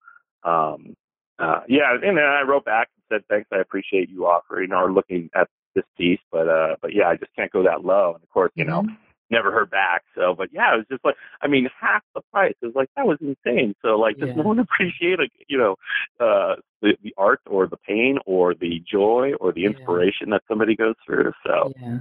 [0.47, 0.95] um,
[1.39, 1.93] uh, yeah.
[1.93, 5.47] And then I wrote back and said, thanks, I appreciate you offering or looking at
[5.75, 8.13] this piece, but, uh, but yeah, I just can't go that low.
[8.15, 8.87] And of course, you mm-hmm.
[8.87, 8.93] know,
[9.29, 10.03] never heard back.
[10.15, 12.55] So, but yeah, it was just like, I mean, half the price.
[12.61, 13.75] It was like, that was insane.
[13.83, 14.35] So like, does yeah.
[14.35, 15.75] no one appreciate, you know,
[16.19, 20.35] uh, the, the art or the pain or the joy or the inspiration yeah.
[20.35, 21.33] that somebody goes through.
[21.45, 21.99] So yeah.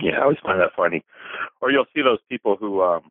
[0.00, 1.04] yeah, I always find that funny.
[1.60, 3.10] Or you'll see those people who, um,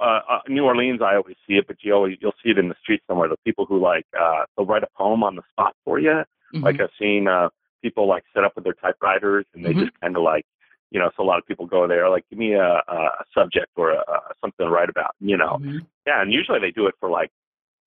[0.00, 2.68] uh, uh, New Orleans, I always see it, but you always you'll see it in
[2.68, 3.28] the street somewhere.
[3.28, 6.10] The people who like uh, they'll write a poem on the spot for you.
[6.10, 6.64] Mm-hmm.
[6.64, 7.48] Like I've seen uh,
[7.82, 9.80] people like set up with their typewriters and they mm-hmm.
[9.80, 10.44] just kind of like
[10.90, 13.72] you know, so a lot of people go there, like, give me a, a subject
[13.76, 15.58] or a, a, something to write about, you know.
[15.60, 15.78] Mm-hmm.
[16.06, 17.30] Yeah, and usually they do it for like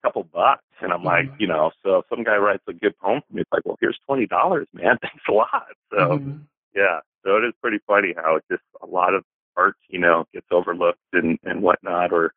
[0.04, 0.64] a couple bucks.
[0.82, 1.42] And I'm like, mm-hmm.
[1.42, 3.78] you know, so if some guy writes a good poem for me, it's like, well,
[3.80, 4.28] here's $20,
[4.74, 4.98] man.
[5.02, 5.68] Thanks a lot.
[5.92, 6.40] So, mm-hmm.
[6.76, 9.24] yeah, so it is pretty funny how it just a lot of
[9.56, 12.12] art, you know, gets overlooked and, and whatnot.
[12.12, 12.34] Or,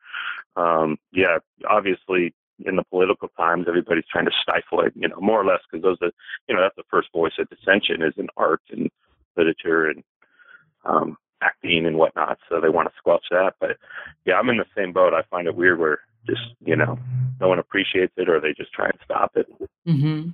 [0.56, 5.40] um, yeah, obviously in the political times, everybody's trying to stifle it, you know, more
[5.40, 6.12] or less because those are,
[6.48, 8.90] you know, that's the first voice of dissension is in art and
[9.36, 10.02] literature and
[10.84, 12.38] um, acting and whatnot.
[12.48, 13.54] So they want to squelch that.
[13.60, 13.76] But
[14.24, 15.14] yeah, I'm in the same boat.
[15.14, 16.98] I find it weird where just you know
[17.40, 19.46] no one appreciates it or they just try and stop it.
[19.86, 20.30] Mm-hmm.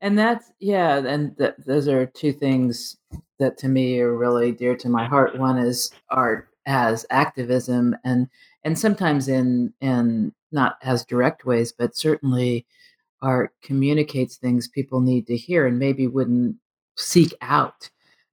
[0.00, 2.96] And that's yeah, and th- those are two things
[3.38, 5.38] that to me are really dear to my heart.
[5.38, 8.28] One is art as activism, and
[8.62, 12.66] and sometimes in in not as direct ways, but certainly
[13.20, 16.54] art communicates things people need to hear and maybe wouldn't
[16.96, 17.90] seek out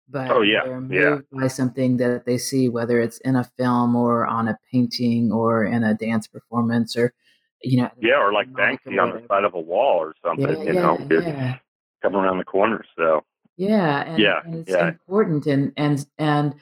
[0.09, 1.39] but oh yeah they're moved yeah.
[1.39, 5.65] by something that they see whether it's in a film or on a painting or
[5.65, 7.13] in a dance performance or
[7.61, 10.63] you know yeah or like banksy on the side of a wall or something yeah,
[10.63, 11.57] you know yeah.
[12.01, 13.23] coming around the corner so
[13.57, 16.53] yeah and, yeah and it's important and and and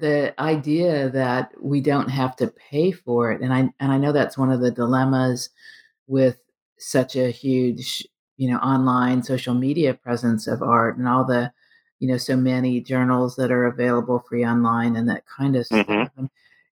[0.00, 4.12] the idea that we don't have to pay for it and i and i know
[4.12, 5.50] that's one of the dilemmas
[6.06, 6.38] with
[6.78, 11.52] such a huge you know online social media presence of art and all the
[11.98, 15.86] you know so many journals that are available free online and that kind of stuff
[15.86, 16.20] mm-hmm.
[16.20, 16.30] and,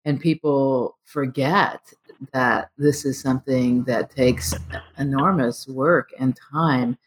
[0.05, 1.81] and people forget
[2.33, 4.53] that this is something that takes
[4.97, 6.97] enormous work and time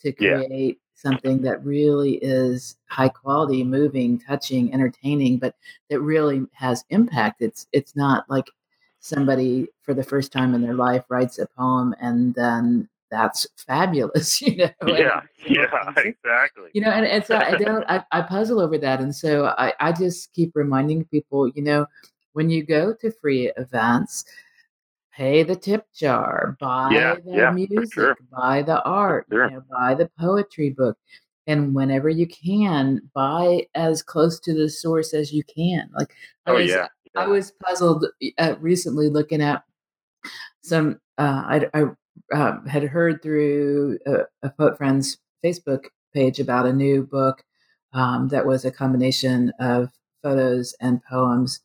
[0.00, 0.80] to create.
[1.06, 5.54] Something that really is high quality moving touching entertaining but
[5.88, 8.46] that really has impact it's it's not like
[9.00, 14.42] somebody for the first time in their life writes a poem and then that's fabulous,
[14.46, 14.70] you know.
[14.86, 16.70] Yeah, yeah, exactly.
[16.72, 19.00] You know, and, and so I don't, I, I puzzle over that.
[19.00, 21.86] And so I, I just keep reminding people, you know,
[22.32, 24.24] when you go to free events,
[25.16, 28.16] pay the tip jar, buy yeah, the yeah, music, sure.
[28.30, 29.48] buy the art, sure.
[29.48, 30.98] you know, buy the poetry book.
[31.46, 35.88] And whenever you can, buy as close to the source as you can.
[35.96, 36.12] Like,
[36.46, 37.22] oh, I was, yeah, yeah.
[37.22, 38.04] I was puzzled
[38.38, 39.62] uh, recently looking at
[40.62, 41.84] some, uh, I, I
[42.34, 47.44] uh, had heard through a, a, poet friend's Facebook page about a new book
[47.92, 49.90] um, that was a combination of
[50.22, 51.60] photos and poems.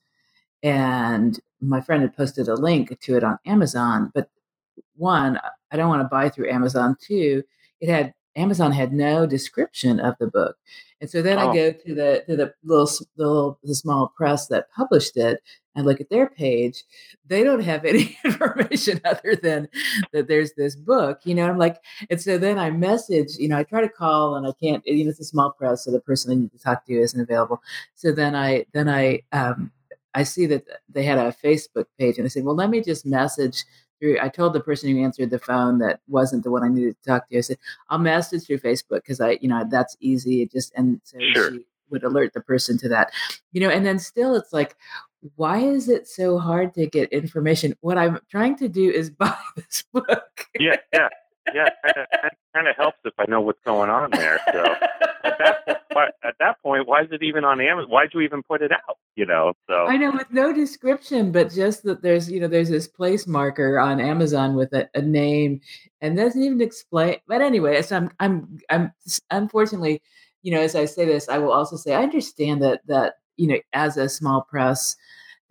[0.63, 4.12] And my friend had posted a link to it on Amazon.
[4.13, 4.30] But
[4.95, 5.39] one,
[5.71, 6.95] I don't want to buy through Amazon.
[7.02, 7.43] Two,
[7.80, 10.56] it had Amazon had no description of the book,
[11.02, 11.50] and so then Oh.
[11.50, 15.41] I go to the to the little the little the small press that published it
[15.76, 16.84] and look at their page.
[17.28, 19.67] They don't have any information other than
[20.13, 21.50] that there's this book, you know.
[21.50, 21.78] I'm like,
[22.10, 24.86] and so then I message, you know, I try to call and I can't.
[24.86, 27.19] You know, it's a small press, so the person I need to talk to isn't
[27.19, 27.62] available.
[27.95, 29.71] So then I then I um,
[30.13, 33.06] I see that they had a Facebook page, and I said, well, let me just
[33.06, 33.63] message
[34.00, 34.17] through.
[34.21, 37.10] I told the person who answered the phone that wasn't the one I needed to
[37.10, 37.38] talk to.
[37.38, 37.58] I said,
[37.89, 40.41] I'll message through Facebook because I, you know, that's easy.
[40.41, 41.52] It just and so Sure.
[41.52, 43.12] she would alert the person to that,
[43.52, 43.69] you know.
[43.69, 44.76] And then still, it's like,
[45.36, 47.76] why is it so hard to get information?
[47.82, 50.47] What I'm trying to do is buy this book.
[50.60, 51.10] yeah, yeah,
[51.54, 51.69] yeah.
[51.84, 54.39] It kind of helps if I know what's going on there.
[54.51, 54.63] So
[55.23, 57.89] at that point, why, at that point, why is it even on Amazon?
[57.89, 58.97] Why'd you even put it out?
[59.15, 62.69] You know, so I know with no description, but just that there's you know there's
[62.69, 65.60] this place marker on Amazon with a, a name
[65.99, 67.17] and doesn't even explain.
[67.27, 68.93] But anyway, so I'm I'm I'm
[69.30, 70.01] unfortunately,
[70.43, 73.47] you know, as I say this, I will also say I understand that that you
[73.47, 74.95] know as a small press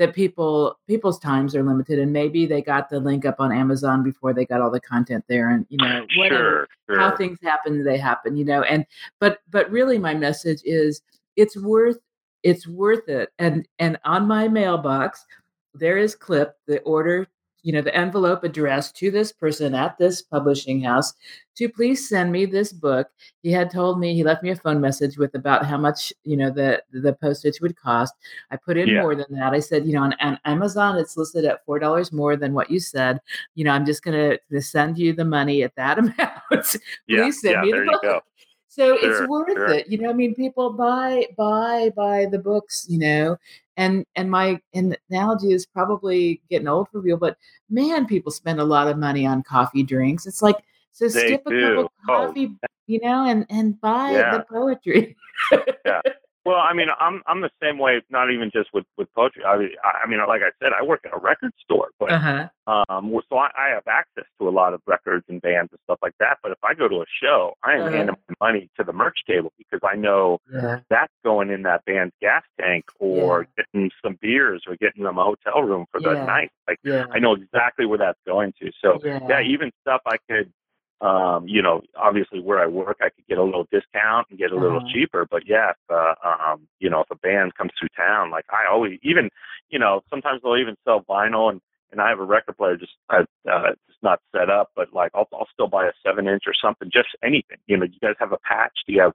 [0.00, 4.02] that people people's times are limited and maybe they got the link up on Amazon
[4.02, 7.84] before they got all the content there and you know whatever sure, how things happen
[7.84, 8.86] they happen you know and
[9.20, 11.02] but but really my message is
[11.36, 11.98] it's worth
[12.42, 15.26] it's worth it and and on my mailbox
[15.74, 17.28] there is clip the order
[17.62, 21.12] you know the envelope addressed to this person at this publishing house
[21.56, 23.08] to please send me this book
[23.42, 26.36] he had told me he left me a phone message with about how much you
[26.36, 28.14] know the the postage would cost
[28.50, 29.02] i put in Yeah.
[29.02, 32.12] more than that i said you know on, on amazon it's listed at four dollars
[32.12, 33.20] more than what you said
[33.54, 36.16] you know i'm just gonna, send you the money at that amount
[37.06, 37.62] Yeah, please send yeah.
[37.62, 38.24] me the book.
[38.70, 39.68] So Sure, it's worth sure.
[39.68, 43.36] it you know i mean people buy buy buy the books you know
[43.76, 47.36] and and my and analogy is probably getting old for people but
[47.70, 50.56] man people spend a lot of money on coffee drinks it's like
[50.92, 51.76] so They skip a do.
[51.76, 52.56] cup of Oh, coffee
[52.86, 54.38] you know and and buy Yeah.
[54.38, 55.16] the poetry
[56.44, 58.00] Well, I mean, I'm I'm the same way.
[58.10, 59.44] Not even just with with poetry.
[59.44, 62.12] I mean, I I mean, like I said, I work at a record store, but
[62.12, 65.80] uh-huh um, so I, I have access to a lot of records and bands and
[65.84, 66.38] stuff like that.
[66.42, 67.90] But if I go to a show, I am Uh-huh.
[67.96, 71.84] handing my money to the merch table because I know yeah that's going in that
[71.84, 76.14] band's gas tank or getting some beers or getting them a hotel room for the
[76.14, 76.24] Yeah.
[76.26, 76.50] night.
[76.68, 78.70] Like yeah I know exactly where that's going to.
[78.82, 80.52] So yeah yeah, even stuff I could,
[81.00, 84.52] um, you know, obviously where I work, I could get a little discount and get
[84.52, 84.88] a little Uh-huh.
[84.92, 85.26] cheaper.
[85.30, 88.70] But yeah, if, uh, um, you know, if a band comes through town, like I
[88.70, 89.30] always, even,
[89.70, 91.60] you know, sometimes they'll even sell vinyl and,
[91.90, 95.10] and I have a record player just, uh, uh, just not set up, but like
[95.14, 97.58] I'll, I'll still buy a seven inch or something, just anything.
[97.66, 98.72] You know, you guys have a patch?
[98.86, 99.12] Do you have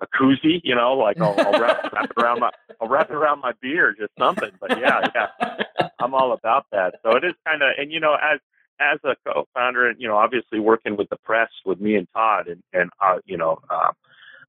[0.00, 0.60] a koozie?
[0.62, 3.52] You know, like I'll, I'll wrap, wrap it around my, I'll wrap it around my
[3.60, 4.50] beer, just something.
[4.60, 5.28] But yeah, yeah.
[5.98, 6.94] I'm all about that.
[7.02, 8.40] So it is kind of, and you know, as
[8.80, 12.48] as a co-founder, and you know, obviously working with the press with me and Todd,
[12.48, 13.92] and and uh, you know, um,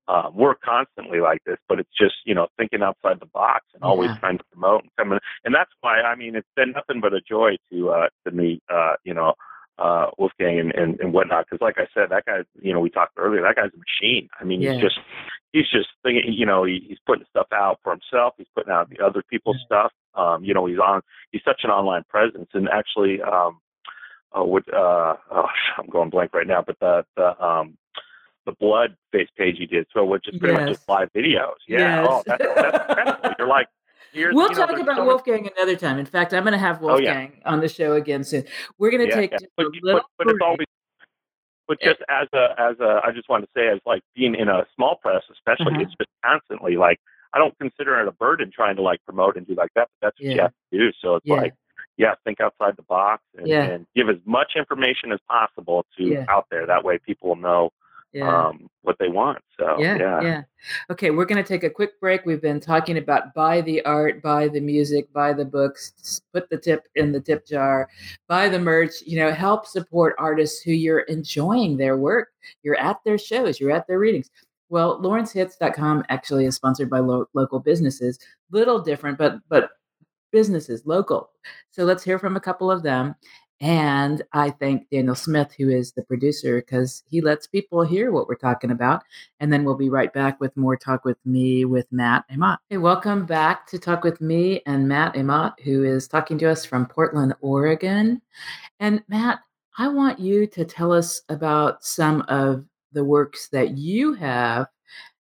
[0.08, 1.58] um, we're constantly like this.
[1.68, 4.20] But it's just you know thinking outside the box and always Yeah.
[4.20, 5.20] trying to promote and coming.
[5.44, 8.62] And that's why I mean, it's been nothing but a joy to uh, to meet
[8.70, 9.34] uh, you know
[9.78, 11.46] uh, Wolfgang and, and and whatnot.
[11.50, 13.42] Because like I said, that guy, you know, we talked earlier.
[13.42, 14.30] That guy's a machine.
[14.40, 14.74] I mean, Yeah.
[14.74, 15.00] he's just
[15.54, 16.34] he's just thinking.
[16.34, 18.36] You know, he, he's putting stuff out for himself.
[18.38, 19.92] He's putting out the other people's stuff.
[20.16, 21.02] Um, you know, he's on.
[21.32, 23.60] He's such an online presence, and actually, um,
[24.38, 25.46] uh, what uh, oh,
[25.78, 27.78] I'm going blank right now, but the the um,
[28.46, 30.78] the blood face page he did, so which is pretty much Yes.
[30.78, 31.54] just live videos.
[31.68, 32.08] Yeah, Yes.
[32.10, 33.30] oh, that's, that's incredible.
[33.40, 33.68] You're like,
[34.14, 35.98] here's, We'll you know, talk about so much- Wolfgang another time.
[35.98, 37.14] In fact, I'm going to have Oh, yeah.
[37.16, 38.44] Wolfgang on the show again soon.
[38.78, 39.38] We're going to Yeah, take yeah.
[39.40, 40.68] just But, a little but, but it's always.
[41.68, 44.48] But just as a as a, I just want to say, as like being in
[44.48, 45.82] a small press, especially, Uh-huh.
[45.82, 47.00] it's just constantly like
[47.34, 49.90] I don't consider it a burden trying to like promote and do like that.
[50.00, 50.92] But that's what you have to do.
[51.02, 51.54] So it's like,
[51.98, 53.64] yeah, think outside the box and, Yeah.
[53.64, 56.26] and give as much information as possible to Yeah.
[56.30, 56.66] out there.
[56.66, 57.72] That way, people will know
[58.12, 58.48] yeah.
[58.48, 59.40] um, what they want.
[59.60, 60.42] So yeah, yeah, yeah.
[60.90, 62.26] Okay, we're going to take a quick break.
[62.26, 66.58] We've been talking about buy the art, buy the music, buy the books, put the
[66.58, 67.90] tip in the tip jar,
[68.28, 69.02] buy the merch.
[69.06, 72.30] You know, help support artists who you're enjoying their work.
[72.64, 74.30] You're at their shows, you're at their readings.
[74.70, 78.18] Well, LawrenceHits.com actually is sponsored by lo- local businesses.
[78.52, 79.70] Little different, but but
[80.36, 81.30] businesses local.
[81.72, 83.16] So let's hear from a couple of them.
[83.62, 88.28] And I thank Daniel Smith, who is the producer, because he lets people hear what
[88.28, 89.02] we're talking about.
[89.40, 92.58] And then we'll be right back with more Talk with Me with Matt Amott.
[92.70, 96.66] Hey, welcome back to Talk with Me and Matt Amott, who is talking to us
[96.66, 98.22] from Portland, Oregon.
[98.82, 99.40] And Matt,
[99.78, 104.68] I want you to tell us about some of the works that you have,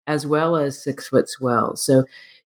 [0.07, 1.83] as well as Six Foot Swells.
[1.83, 2.03] So,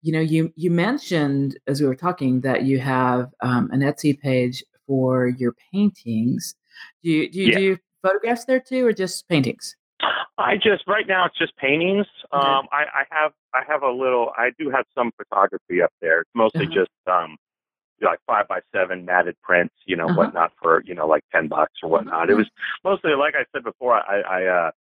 [0.05, 4.19] you know, you you mentioned as we were talking that you have um, an Etsy
[4.19, 6.55] page for your paintings.
[7.03, 7.59] Do you do you yeah.
[7.59, 9.75] do photographs there too, or just paintings?
[10.37, 12.07] I just right now it's just paintings.
[12.35, 12.47] Okay.
[12.47, 14.31] Um, I, I have I have a little.
[14.37, 16.21] I do have some photography up there.
[16.21, 16.75] It's mostly uh-huh.
[16.75, 17.39] just um,
[18.03, 20.17] like five by seven matted prints, you know, uh-huh.
[20.17, 22.25] whatnot for you know like ten bucks or whatnot.
[22.25, 22.33] Uh-huh.
[22.33, 22.51] It was
[22.85, 23.95] mostly like I said before.
[23.95, 24.71] I I uh,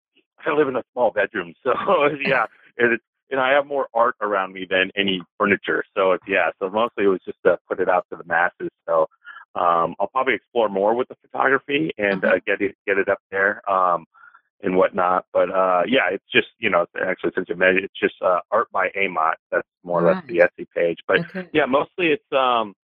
[0.47, 1.73] I live in a small bedroom, so
[2.21, 2.45] yeah,
[2.77, 5.85] it's and I have more art around me than any furniture.
[5.97, 6.51] So it's yeah.
[6.61, 8.71] So mostly it was just to put it out to the masses.
[8.87, 9.09] So
[9.55, 12.39] um, I'll probably explore more with the photography and uh, uh-huh.
[12.47, 14.05] get it get it up there um,
[14.63, 15.27] and whatnot.
[15.33, 18.71] But uh, yeah, it's just you know actually since you mentioned it's just uh, art
[18.73, 19.35] by Amott.
[19.51, 20.99] That's more or less the Etsy page.
[21.07, 21.49] But okay.
[21.53, 22.75] yeah, mostly it's um,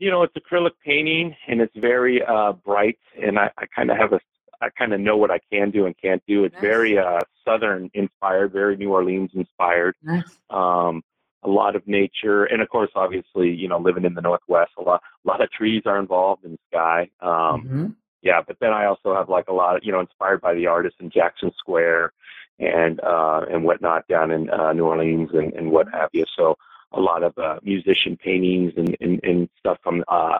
[0.00, 3.98] you know it's acrylic painting and it's very uh, bright and I, I kind of
[3.98, 4.20] have a
[4.60, 6.44] I kind of know what I can do and can't do.
[6.44, 6.62] It's nice.
[6.62, 9.94] very uh, southern inspired, very New Orleans inspired.
[10.02, 10.24] Nice.
[10.50, 11.02] Um,
[11.42, 14.82] a lot of nature, and of course, obviously, you know, living in the Northwest, a
[14.82, 17.10] lot, a lot of trees are involved in the sky.
[17.20, 17.86] Um, mm-hmm.
[18.22, 20.66] Yeah, but then I also have like a lot of, you know, inspired by the
[20.66, 22.12] artists in Jackson Square
[22.58, 26.26] and uh, and whatnot down in uh, New Orleans and, and what have you.
[26.36, 26.58] So
[26.92, 30.38] a lot of uh, musician paintings and, and, and stuff from uh,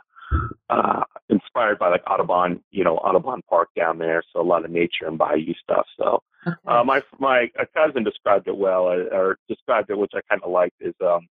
[0.68, 4.22] uh, inspired by like Audubon, you know, Audubon Park down there.
[4.32, 5.86] So a lot of nature and bayou stuff.
[5.98, 6.56] So okay.
[6.66, 10.76] uh, my my cousin described it well, or described it, which I kind of liked,
[10.80, 11.26] is um,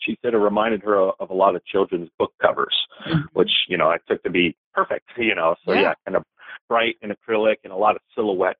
[0.00, 2.74] she said it reminded her of, of a lot of children's book covers,
[3.06, 3.20] mm-hmm.
[3.32, 5.06] which you know I took to be perfect.
[5.16, 6.24] You know, so yeah, yeah kind of
[6.68, 8.58] bright and acrylic and a lot of silhouettes.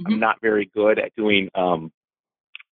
[0.00, 0.14] Mm-hmm.
[0.14, 1.92] I'm not very good at doing um,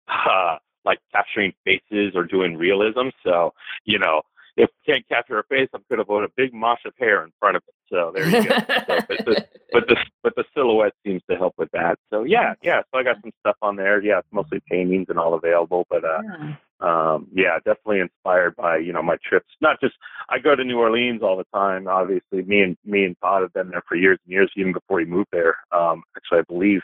[0.09, 3.09] uh, like capturing faces or doing realism.
[3.25, 3.53] So,
[3.85, 4.23] you know,
[4.59, 7.33] if can't capture a face, I'm going to put a big mosh of hair in
[7.39, 7.75] front of it.
[7.91, 8.57] So there you go.
[8.59, 11.99] so, but, the, but the but the silhouette seems to help with that.
[12.11, 12.83] So yeah, yeah.
[12.91, 14.03] So I got some stuff on there.
[14.03, 15.87] Yeah, it's mostly paintings and all available.
[15.89, 16.55] But uh, yeah.
[16.81, 19.49] um, yeah, definitely inspired by you know my trips.
[19.61, 19.95] Not just
[20.29, 21.87] I go to New Orleans all the time.
[21.87, 24.99] Obviously, me and me and Todd have been there for years and years, even before
[24.99, 25.57] he moved there.
[25.73, 26.83] Um, actually, I believe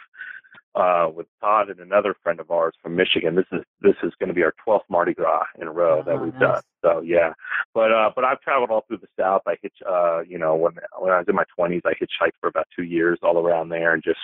[0.74, 3.34] uh, with Todd and another friend of ours from Michigan.
[3.34, 6.20] This is this is going to be our 12th Mardi Gras in a row that
[6.20, 6.40] we've nice.
[6.40, 6.62] done.
[6.82, 7.32] So yeah,
[7.74, 9.42] but uh, but I've traveled all through the South.
[9.46, 12.48] I hitch, uh, you know, when when I was in my 20s, I hitchhiked for
[12.48, 14.20] about two years all around there and just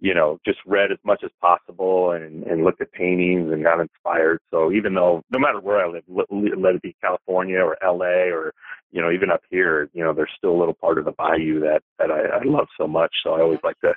[0.00, 3.80] you know, just read as much as possible and, and looked at paintings and got
[3.80, 4.38] inspired.
[4.50, 8.30] So even though, no matter where I live, let, let it be California or LA
[8.32, 8.52] or,
[8.92, 11.58] you know, even up here, you know, there's still a little part of the bayou
[11.60, 13.12] that, that I, I love so much.
[13.24, 13.92] So I always like to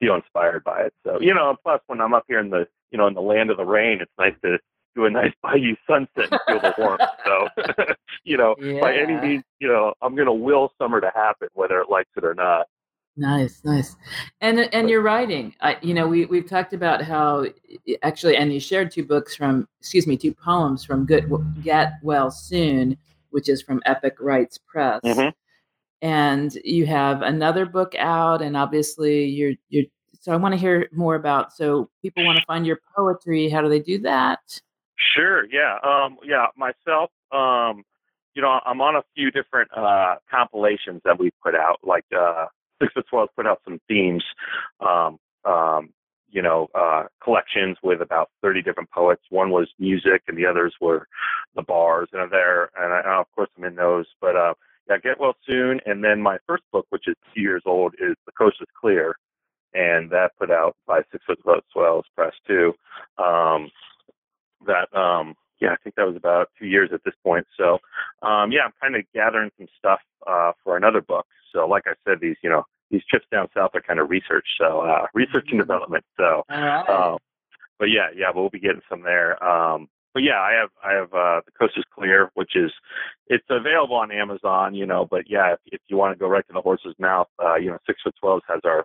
[0.00, 0.94] feel inspired by it.
[1.06, 3.50] So you know, plus when I'm up here in the you know in the land
[3.50, 4.58] of the rain, it's nice to
[4.96, 7.02] do a nice bayou sunset and feel the warmth.
[7.24, 7.94] So
[8.24, 8.80] you know, yeah.
[8.80, 12.24] by any means, you know, I'm gonna will summer to happen, whether it likes it
[12.24, 12.66] or not.
[13.16, 13.96] Nice, nice,
[14.40, 15.54] and and your writing.
[15.60, 17.46] I, you know, we we've talked about how
[18.02, 21.30] actually, and you shared two books from, excuse me, two poems from Good
[21.62, 22.96] Get Well Soon,
[23.30, 25.00] which is from Epic Rites Press.
[25.04, 25.30] Mm-hmm
[26.02, 29.84] and you have another book out and obviously you're you're
[30.20, 33.60] so i want to hear more about so people want to find your poetry how
[33.60, 34.40] do they do that?
[35.14, 37.82] Sure yeah um yeah myself um
[38.34, 42.46] you know i'm on a few different uh compilations that we put out like uh
[42.80, 44.24] Six Foot Swells put out some themes
[44.80, 45.90] um um
[46.30, 49.22] you know uh collections with about 30 different poets.
[49.30, 51.08] One was music and the others were
[51.56, 54.54] the bars and there and I, of course i'm in those but uh
[54.90, 55.80] yeah, Get Well Soon.
[55.86, 59.16] And then my first book, which is two years old, is The Coast is Clear.
[59.72, 61.38] And that put out by Six Foot
[61.72, 62.74] Swells Press too.
[63.18, 63.70] Um,
[64.66, 67.46] that, um, yeah, I think that was about two years at this point.
[67.56, 67.78] So,
[68.22, 71.26] um, yeah, I'm kind of gathering some stuff uh, for another book.
[71.52, 74.46] So, like I said, these, you know, these trips down south are kind of research.
[74.58, 76.04] So, uh, research and development.
[76.16, 76.42] So,
[76.88, 77.18] uh,
[77.78, 79.42] but yeah, yeah, we'll be getting some there.
[79.44, 82.72] Um, but yeah, I have I have uh, the Coast is Clear, which is
[83.30, 85.06] it's available on Amazon, you know.
[85.08, 87.70] But yeah, if, if you want to go right to the horse's mouth, uh, you
[87.70, 88.84] know, Six Foot Swells has our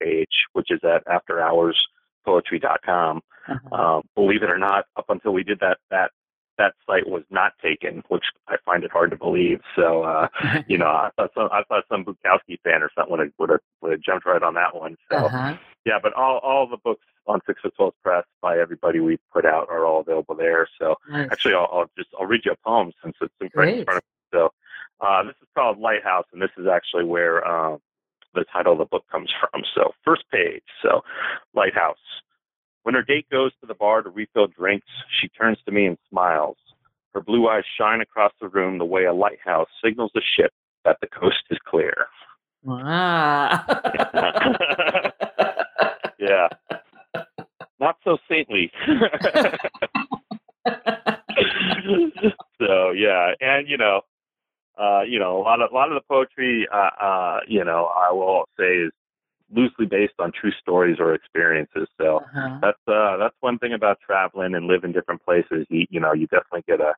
[0.00, 3.22] page, which is at afterhourspoetry.com.
[3.48, 3.74] Uh-huh.
[3.74, 6.10] Um, believe it or not, up until we did that, that
[6.58, 9.60] that site was not taken, which I find it hard to believe.
[9.74, 10.28] So, uh,
[10.68, 13.50] you know, I thought some, I thought some Bukowski fan or something would have, would
[13.50, 14.96] have, would have jumped right on that one.
[15.10, 15.56] So, uh-huh.
[15.86, 19.44] yeah, but all, all the books on Six Foot Swells Press by everybody we put
[19.44, 20.68] out are all available there.
[20.78, 21.28] So, nice.
[21.30, 23.98] actually, I'll, I'll, just, I'll read you a poem since it's in front, in front
[23.98, 24.38] of me.
[24.38, 24.50] So,
[25.00, 27.78] uh, this is called Lighthouse, and this is actually where, um,
[28.34, 29.62] the title of the book comes from.
[29.74, 30.62] So, first page.
[30.82, 31.02] So,
[31.54, 31.96] Lighthouse.
[32.84, 34.86] When her date goes to the bar to refill drinks,
[35.20, 36.56] she turns to me and smiles.
[37.12, 40.52] Her blue eyes shine across the room the way a lighthouse signals a ship
[40.84, 42.06] that the coast is clear.
[42.62, 43.64] Wow.
[46.18, 46.48] yeah.
[47.80, 48.72] Not so saintly.
[52.58, 54.00] so yeah, and you know,
[54.78, 57.90] uh, you know, a lot of a lot of the poetry, uh, uh, you know,
[57.96, 58.92] I will say is
[59.54, 61.88] loosely based on true stories or experiences.
[62.00, 62.58] So uh-huh.
[62.62, 65.66] that's uh, that's one thing about traveling and living different places.
[65.68, 66.94] You, you know, you definitely get a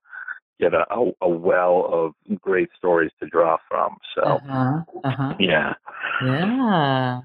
[0.59, 3.97] get a, a, a well of great stories to draw from.
[4.15, 4.83] So uh-huh.
[5.05, 5.35] Uh-huh.
[5.39, 5.75] yeah,
[6.25, 7.21] yeah.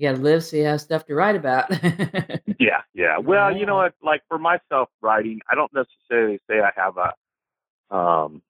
[0.00, 1.70] You gotta live so you have stuff to write about.
[2.58, 3.18] yeah, yeah.
[3.18, 3.92] Well, you know what?
[4.02, 8.40] Like for myself, writing, I don't necessarily say I have a um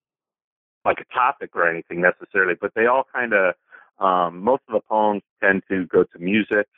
[0.85, 3.55] like a topic or anything necessarily, but they all kind of
[3.99, 6.69] um, most of the poems tend to go to music,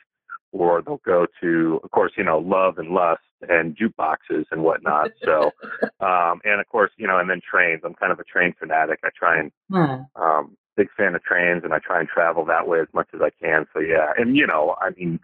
[0.51, 5.11] or they'll go to, of course, you know, love and lust and jukeboxes and whatnot.
[5.23, 5.51] So,
[5.99, 7.81] um, and of course, you know, and then trains.
[7.85, 9.01] I'm kind of a train fanatic.
[9.03, 10.21] I try and hmm.
[10.21, 13.21] um, big fan of trains, and I try and travel that way as much as
[13.21, 13.65] I can.
[13.73, 15.19] So yeah, and you know, I mean,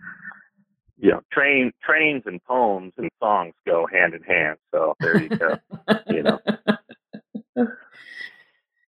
[0.97, 4.57] you know, train trains and poems and songs go hand in hand.
[4.71, 5.57] So there you go.
[6.07, 6.39] you know.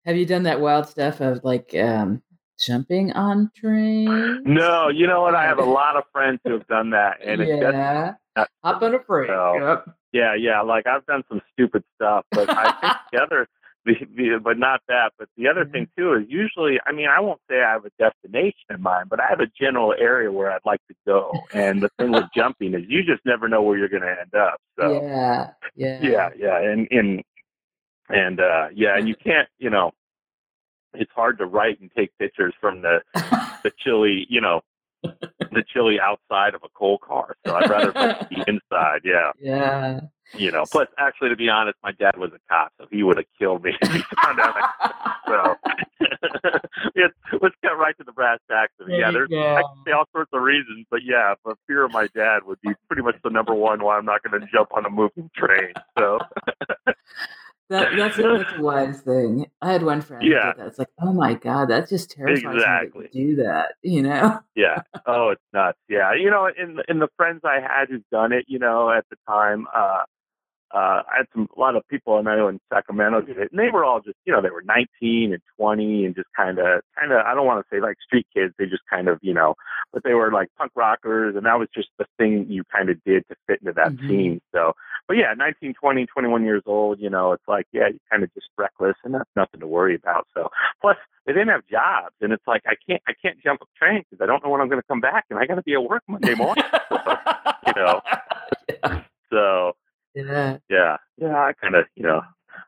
[0.04, 2.22] Have you done that wild stuff of like um,
[2.58, 4.40] jumping on trains?
[4.44, 5.34] No, you know what?
[5.34, 8.94] I have a lot of friends who have done that, and yeah, it's hop on
[8.94, 9.28] a train.
[9.28, 9.84] So, yep.
[10.12, 10.62] Yeah, yeah.
[10.62, 13.57] Like I've done some stupid stuff, but I think the other, the, the,
[14.42, 15.12] but not that.
[15.18, 17.90] But the other thing too is usually, I mean, I won't say I have a
[17.98, 21.32] destination in mind, but I have a general area where I'd like to go.
[21.52, 24.34] And the thing with jumping is you just never know where you're going to end
[24.34, 24.60] up.
[24.78, 27.22] So yeah, yeah, yeah, yeah, and and
[28.08, 29.92] and uh yeah, and you can't, you know
[30.94, 33.00] it's hard to write and take pictures from the
[33.62, 34.62] the chilly, you know,
[35.02, 37.36] the chilly outside of a coal car.
[37.46, 39.00] So I'd rather be inside.
[39.04, 39.32] Yeah.
[39.40, 40.00] Yeah.
[40.36, 40.64] You know.
[40.70, 43.62] Plus, actually, to be honest, my dad was a cop, so he would have killed
[43.64, 44.54] me if he found out.
[45.26, 45.54] so
[47.40, 48.72] let's get right to the brass tacks.
[48.88, 52.08] yeah, there's I can say all sorts of reasons, but yeah, the fear of my
[52.14, 54.84] dad would be pretty much the number one why I'm not going to jump on
[54.84, 55.72] a moving train.
[55.98, 56.18] So.
[57.70, 59.46] That, that's, a, that's a wise thing.
[59.60, 60.52] I had one friend yeah.
[60.56, 60.66] that.
[60.66, 63.08] It's like, oh my god, that's just terrifying exactly.
[63.08, 63.74] to do that.
[63.82, 64.40] You know?
[64.54, 64.82] yeah.
[65.06, 65.78] Oh, it's nuts.
[65.88, 66.14] Yeah.
[66.14, 69.16] You know, in in the friends I had who've done it, you know, at the
[69.26, 70.02] time, uh,
[70.74, 73.58] uh, I had some a lot of people I know in Sacramento did it, and
[73.58, 76.82] they were all just you know they were 19 and 20 and just kind of
[76.98, 79.32] kind of I don't want to say like street kids, they just kind of you
[79.32, 79.54] know,
[79.92, 83.02] but they were like punk rockers, and that was just the thing you kind of
[83.04, 84.08] did to fit into that mm-hmm.
[84.08, 84.40] scene.
[84.54, 84.74] So,
[85.06, 88.32] but yeah, 19, 20, 21 years old, you know, it's like yeah, you're kind of
[88.34, 90.26] just reckless and that's nothing to worry about.
[90.34, 90.48] So
[90.82, 94.02] plus they didn't have jobs, and it's like I can't I can't jump a train
[94.08, 95.72] because I don't know when I'm going to come back, and I got to be
[95.72, 96.64] at work Monday morning.
[96.88, 96.98] so,
[97.66, 98.00] you know,
[99.30, 99.72] so
[100.26, 100.58] yeah.
[100.68, 100.96] Yeah.
[101.16, 101.36] Yeah.
[101.36, 102.20] I kind of, you know,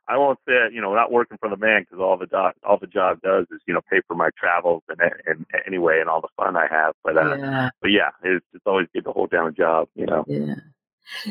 [0.08, 2.78] I won't say, you know, not working for the man because all the job, all
[2.78, 6.20] the job does is, you know, pay for my travels and, and anyway, and all
[6.20, 6.94] the fun I have.
[7.02, 7.70] But, uh, yeah.
[7.80, 10.24] but yeah, it's, it's always good to hold down a job, you know?
[10.28, 10.54] Yeah.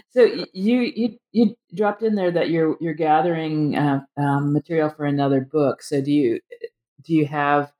[0.09, 5.05] So you, you, you dropped in there that you're, you're gathering, uh, um, material for
[5.05, 5.81] another book.
[5.81, 6.39] So do you,
[7.03, 7.71] do you have,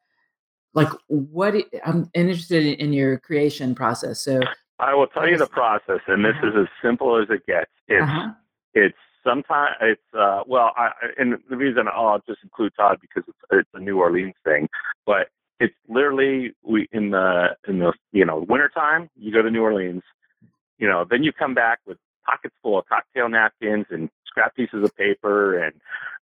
[0.75, 4.21] like what I'm interested in your creation process.
[4.21, 4.39] So
[4.80, 6.47] I will tell you the process, and this uh-huh.
[6.47, 7.71] is as simple as it gets.
[7.88, 8.32] It's uh-huh.
[8.73, 13.38] it's sometimes it's uh, well, I, and the reason I'll just include Todd because it's
[13.51, 14.69] it's a New Orleans thing,
[15.05, 19.63] but it's literally we in the in the you know wintertime you go to New
[19.63, 20.03] Orleans,
[20.77, 21.97] you know, then you come back with
[22.30, 25.73] pockets full of cocktail napkins and scrap pieces of paper and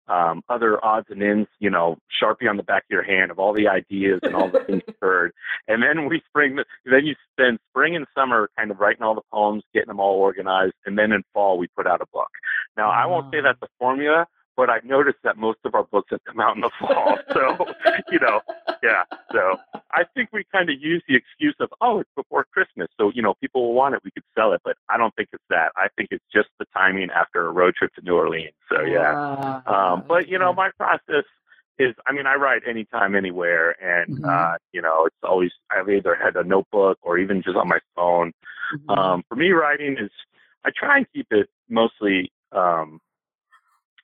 [0.07, 3.39] um, other odds and ends, you know, Sharpie on the back of your hand of
[3.39, 5.33] all the ideas and all the things you've heard.
[5.69, 9.21] And then we spring, then you spend spring and summer kind of writing all the
[9.33, 10.75] poems, getting them all organized.
[10.85, 12.29] And then in fall, we put out a book.
[12.77, 14.27] Now, I won't say that's the formula,
[14.57, 17.17] but I've noticed that most of our books have come out in the fall.
[17.37, 17.67] So,
[18.11, 18.41] you know,
[18.81, 19.03] yeah.
[19.31, 19.57] So
[19.91, 22.87] I think we kind of use the excuse of, oh, it's before Christmas.
[22.99, 24.01] So, you know, people will want it.
[24.03, 24.61] We could sell it.
[24.63, 25.71] But I don't think it's that.
[25.75, 28.55] I think it's just the timing after a road trip to New Orleans.
[28.69, 29.61] So, yeah.
[29.67, 31.25] Uh, um, but, you know, my process
[31.79, 34.25] is I mean I write anytime, anywhere, and mm-hmm.
[34.27, 37.77] uh, you know it's always I've either had a notebook or even just on my
[37.95, 38.33] phone.
[38.73, 38.89] Mm-hmm.
[38.89, 40.09] Um, for me, writing is
[40.65, 42.99] I try and keep it mostly um,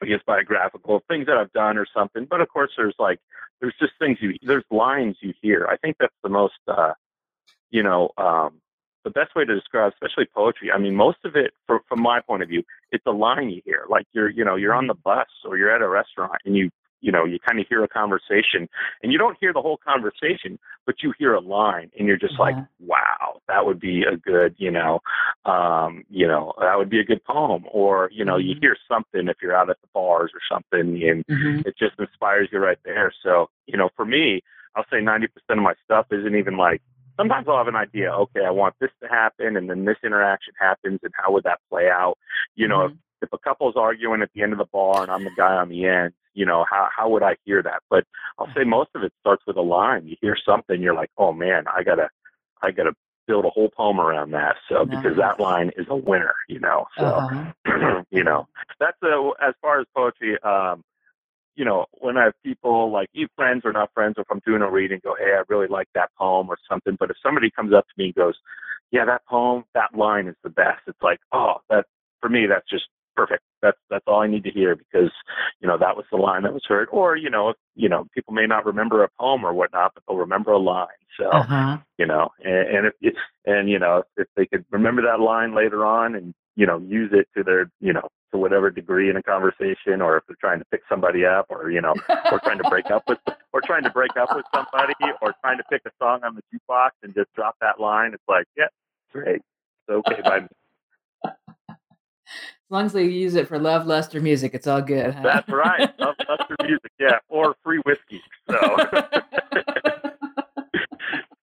[0.04, 2.28] I guess biographical things that I've done or something.
[2.30, 3.20] But of course, there's like
[3.62, 5.68] there's just things you there's lines you hear.
[5.70, 6.93] I think that's the most uh,
[7.72, 8.62] you know um,
[9.04, 10.72] the best way to describe, especially poetry.
[10.72, 13.62] I mean, most of it, from, from my point of view, it's a line you
[13.66, 13.86] hear.
[13.89, 16.70] Like you're, you know, you're on the bus or you're at a restaurant and you
[17.04, 18.70] you know, you kind of hear a conversation
[19.04, 22.36] and you don't hear the whole conversation, but you hear a line and you're just
[22.39, 22.45] yeah.
[22.45, 25.01] like, wow, that would be a good, you know,
[25.46, 27.66] um, you know, that would be a good poem.
[27.72, 28.50] Or, you know, mm-hmm.
[28.50, 31.68] you hear something if you're out at the bars or something and mm-hmm.
[31.68, 33.14] it just inspires you right there.
[33.24, 34.41] So, you know, for me,
[34.76, 36.82] I'll say 90% of my stuff isn't even like,
[37.18, 40.54] sometimes I'll have an idea, okay, I want this to happen and then this interaction
[40.60, 42.18] happens and how would that play out?
[42.56, 42.96] You know, mm-hmm.
[43.22, 45.54] if, if a couple's arguing at the end of the bar and I'm the guy
[45.54, 47.82] on the end, you know, how how would I hear that?
[47.89, 48.06] But
[48.39, 50.08] I'll say most of it starts with a line.
[50.08, 52.10] You hear something, you're like, oh man, I gotta
[52.62, 52.94] I gotta
[53.28, 54.56] build a whole poem around that.
[54.70, 55.02] So nice.
[55.02, 56.86] because that line is a winner, you know.
[56.98, 58.04] So uh-huh.
[58.12, 58.48] you know,
[58.80, 60.38] that's a, as far as poetry.
[60.44, 60.84] Um,
[61.56, 64.42] you know, when I have people like you friends or not friends, or if I'm
[64.46, 66.98] doing a reading, go, hey, I really like that poem or something.
[67.00, 68.36] But if somebody comes up to me and goes,
[68.92, 70.82] yeah, that poem, that line is the best.
[70.88, 71.86] It's like, oh, that
[72.22, 73.43] for me, that's just perfect.
[73.61, 75.11] That's that's all I need to hear because
[75.59, 76.89] you know that was the line that was heard.
[76.91, 80.03] Or you know, if, you know, people may not remember a poem or whatnot, but
[80.07, 80.88] they'll remember a line.
[81.20, 81.78] So uh-huh.
[81.97, 85.55] you know, and, and if it's and you know, if they could remember that line
[85.55, 89.16] later on and you know use it to their you know to whatever degree in
[89.16, 91.93] a conversation, or if they're trying to pick somebody up, or you know,
[92.32, 93.20] or trying to break up with,
[93.53, 96.41] or trying to break up with somebody, or trying to pick a song on the
[96.51, 98.68] jukebox and just drop that line, it's like, yeah,
[99.11, 99.41] great,
[99.88, 100.47] it's okay by me
[102.74, 105.14] long as they use it for love, lust, or music, it's all good.
[105.14, 105.22] Huh?
[105.24, 105.90] That's right.
[106.00, 106.92] love, lust, or music.
[107.00, 108.22] Yeah, or free whiskey.
[108.50, 108.58] So,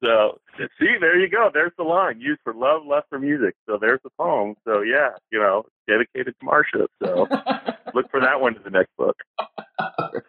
[0.05, 0.41] so
[0.79, 1.51] see, there you go.
[1.53, 3.55] There's the line used for love, lust, or music.
[3.67, 4.57] So there's the poem.
[4.67, 6.87] So yeah, you know, dedicated to Marsha.
[7.03, 7.29] So
[7.95, 9.17] look for that one in the next book.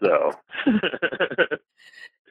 [0.02, 0.32] So.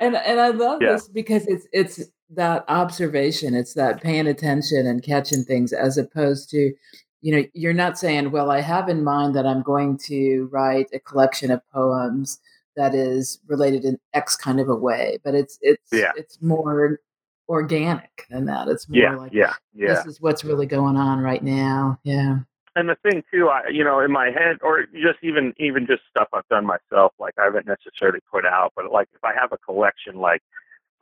[0.01, 0.93] and and I love yeah.
[0.93, 6.49] this because it's it's that observation, it's that paying attention and catching things as opposed
[6.51, 6.73] to
[7.21, 10.89] you know, you're not saying, well, I have in mind that I'm going to write
[10.93, 12.41] a collection of poems
[12.77, 16.13] that is related in X kind of a way, but it's it's yeah.
[16.17, 16.99] it's more
[17.49, 18.69] organic than that.
[18.69, 19.95] It's more yeah, like yeah, yeah.
[19.95, 21.99] this is what's really going on right now.
[22.05, 22.39] Yeah.
[22.77, 26.03] And the thing too, I you know, in my head, or just even even just
[26.09, 29.53] stuff I've done myself, like I haven't necessarily put out, but like if I have
[29.53, 30.43] a collection, like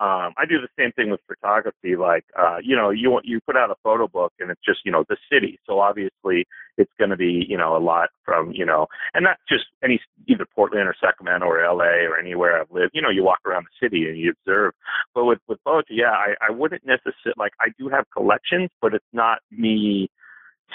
[0.00, 1.96] um, I do the same thing with photography.
[1.96, 4.92] Like, uh, you know, you you put out a photo book and it's just, you
[4.92, 5.58] know, the city.
[5.66, 6.46] So obviously
[6.76, 10.00] it's going to be, you know, a lot from, you know, and not just any
[10.28, 12.92] either Portland or Sacramento or LA or anywhere I've lived.
[12.94, 14.72] You know, you walk around the city and you observe.
[15.14, 18.94] But with with poetry, yeah, I, I wouldn't necessarily like I do have collections, but
[18.94, 20.10] it's not me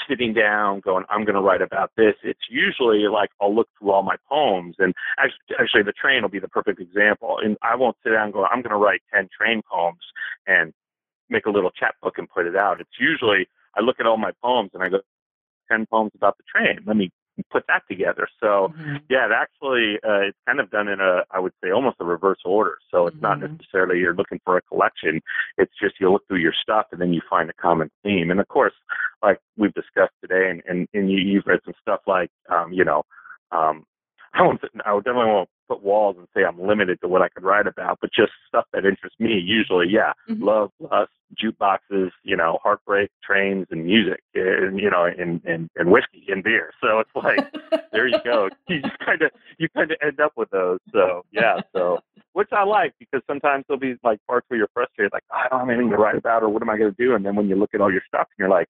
[0.07, 2.15] sitting down going, I'm going to write about this.
[2.23, 6.29] It's usually like I'll look through all my poems, and actually, actually, the train will
[6.29, 7.37] be the perfect example.
[7.43, 10.01] And I won't sit down and go, I'm going to write ten train poems
[10.47, 10.73] and
[11.29, 12.81] make a little chapbook and put it out.
[12.81, 14.99] It's usually I look at all my poems and I go,
[15.69, 16.79] ten poems about the train.
[16.85, 17.11] Let me
[17.51, 18.27] put that together.
[18.39, 18.97] So mm-hmm.
[19.09, 22.05] yeah, it actually uh, it's kind of done in a I would say almost a
[22.05, 22.77] reverse order.
[22.91, 23.41] So it's mm-hmm.
[23.41, 25.21] not necessarily you're looking for a collection.
[25.57, 28.31] It's just you look through your stuff and then you find a common theme.
[28.31, 28.73] And of course,
[29.21, 32.85] like we've discussed today, and and, and you, you've read some stuff like um, you
[32.85, 33.03] know
[33.51, 33.85] um,
[34.33, 34.61] I won't.
[34.85, 37.99] I definitely won't put walls and say I'm limited to what I could write about,
[38.01, 39.39] but just stuff that interests me.
[39.43, 40.43] Usually, yeah, mm-hmm.
[40.43, 41.11] love, lust,
[41.41, 46.43] jukeboxes, you know, heartbreak, trains, and music, and you know, and and and whiskey and
[46.43, 46.71] beer.
[46.81, 47.51] So it's like,
[47.91, 48.49] there you go.
[48.69, 50.79] You just kind of you kind of end up with those.
[50.91, 51.99] So yeah, so
[52.31, 55.59] which I like because sometimes there'll be like parts where you're frustrated, like I don't
[55.59, 57.13] have anything to write about, or what am I going to do?
[57.13, 58.67] And then when you look at all your stuff, and you're like,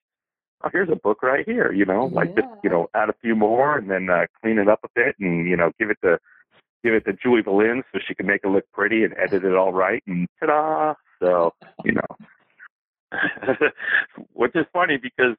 [0.63, 2.41] oh, here's a book right here, you know, like yeah.
[2.41, 5.15] just, you know, add a few more and then uh, clean it up a bit
[5.19, 6.17] and, you know, give it to,
[6.83, 9.55] give it to Julie Valin so she can make it look pretty and edit it
[9.55, 10.93] all right and ta-da.
[11.21, 11.53] So,
[11.83, 13.11] you know,
[14.33, 15.35] which is funny because,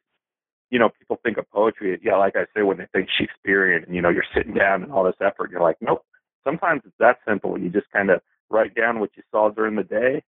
[0.70, 3.94] you know, people think of poetry, yeah, like I say, when they think Shakespearean and,
[3.94, 6.04] you know, you're sitting down and all this effort, you're like, nope.
[6.42, 7.58] Sometimes it's that simple.
[7.58, 8.20] You just kind of
[8.50, 10.22] write down what you saw during the day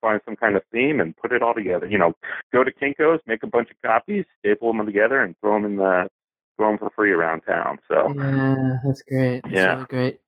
[0.00, 1.86] find some kind of theme and put it all together.
[1.86, 2.14] You know,
[2.52, 5.76] go to Kinko's, make a bunch of copies, staple them together, and throw them in
[5.76, 6.08] the
[6.56, 7.78] throw them for free around town.
[7.88, 9.42] So yeah, that's great.
[9.42, 10.20] That's yeah, really great.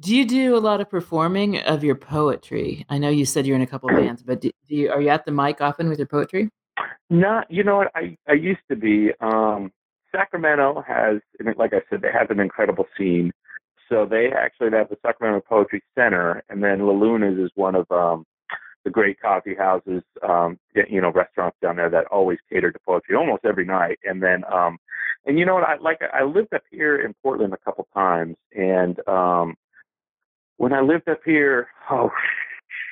[0.00, 2.86] Do you do a lot of performing of your poetry?
[2.88, 5.08] I know you said you're in a couple bands, but do, do you are you
[5.08, 6.50] at the mic often with your poetry?
[7.10, 7.90] Not, you know what?
[7.94, 9.10] I I used to be.
[9.20, 9.72] Um,
[10.12, 11.20] Sacramento has,
[11.56, 13.30] like I said, they have an incredible scene.
[13.88, 17.90] So they actually have the Sacramento Poetry Center, and then La Luna's is one of
[17.90, 18.24] um,
[18.84, 23.16] the great coffee houses, um, you know, restaurants down there that always cater to poetry
[23.16, 23.98] almost every night.
[24.04, 24.78] And then, um,
[25.26, 25.64] and you know what?
[25.64, 29.54] I like I lived up here in Portland a couple times, and um,
[30.56, 32.10] when I lived up here, oh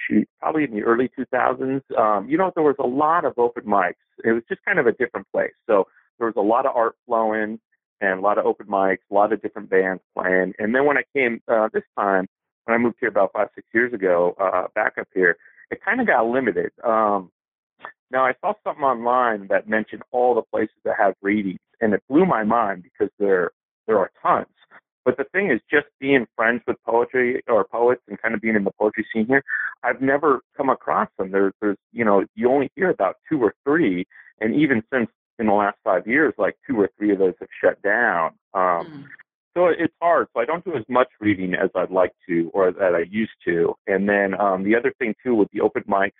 [0.09, 3.65] shoot, probably in the early 2000s, um, you know, there was a lot of open
[3.65, 3.95] mics.
[4.25, 5.53] It was just kind of a different place.
[5.67, 5.87] So
[6.19, 7.61] there was a lot of art flowing
[8.01, 10.55] and a lot of open mics, a lot of different bands playing.
[10.59, 12.27] And then when I came uh, this time,
[12.65, 15.37] when I moved here about five, six years ago, uh, back up here,
[15.71, 16.71] it kind of got limited.
[16.85, 17.31] Um,
[18.11, 22.03] now I saw something online that mentioned all the places that have readings, and it
[22.09, 23.51] blew my mind because there
[23.87, 24.47] there are tons.
[25.05, 28.57] But the thing is, just being friends with poetry or poets and kind of being
[28.57, 29.43] in the poetry scene here,
[29.83, 31.31] I've never come across them.
[31.31, 34.07] There's, there's, you know, you only hear about two or three,
[34.39, 35.09] and even since
[35.39, 38.33] in the last five years, like two or three of those have shut down.
[38.53, 39.05] Um, mm.
[39.57, 40.27] So it's hard.
[40.35, 43.33] So I don't do as much reading as I'd like to, or that I used
[43.47, 43.75] to.
[43.87, 46.13] And then um, the other thing too with the open mics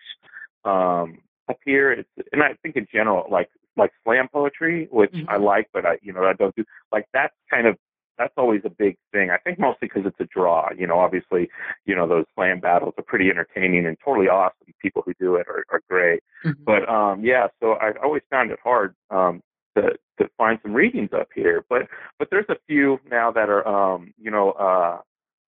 [0.65, 1.19] um,
[1.51, 5.29] up here, it's, and I think in general, like like slam poetry, which mm-hmm.
[5.29, 7.77] I like, but I you know I don't do like that's kind of
[8.19, 9.31] that's always a big thing.
[9.31, 10.69] I think mostly because it's a draw.
[10.77, 11.49] You know, obviously,
[11.87, 14.75] you know those slam battles are pretty entertaining and totally awesome.
[14.83, 16.23] People who do it are, are great.
[16.45, 16.65] Mm-hmm.
[16.65, 19.41] But um, yeah, so I always found it hard um,
[19.77, 21.65] to to find some readings up here.
[21.69, 21.83] But
[22.19, 24.99] but there's a few now that are um, you know uh,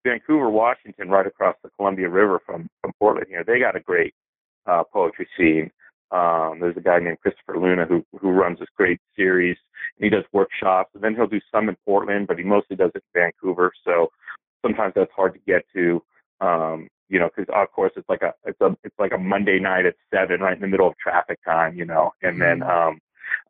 [0.07, 3.45] Vancouver, Washington, right across the Columbia River from from Portland here.
[3.45, 4.15] They got a great
[4.67, 5.71] uh, poetry scene.
[6.13, 9.57] Um, there's a guy named Christopher Luna who who runs this great series.
[9.99, 12.91] And he does workshops, and then he'll do some in Portland, but he mostly does
[12.95, 13.73] it in Vancouver.
[13.85, 14.09] So
[14.63, 16.03] sometimes that's hard to get to.
[16.41, 19.59] Um, you know, because of course it's like a it's a it's like a Monday
[19.59, 21.77] night at seven, right in the middle of traffic time.
[21.77, 22.71] You know, and then mm-hmm.
[22.71, 23.01] um,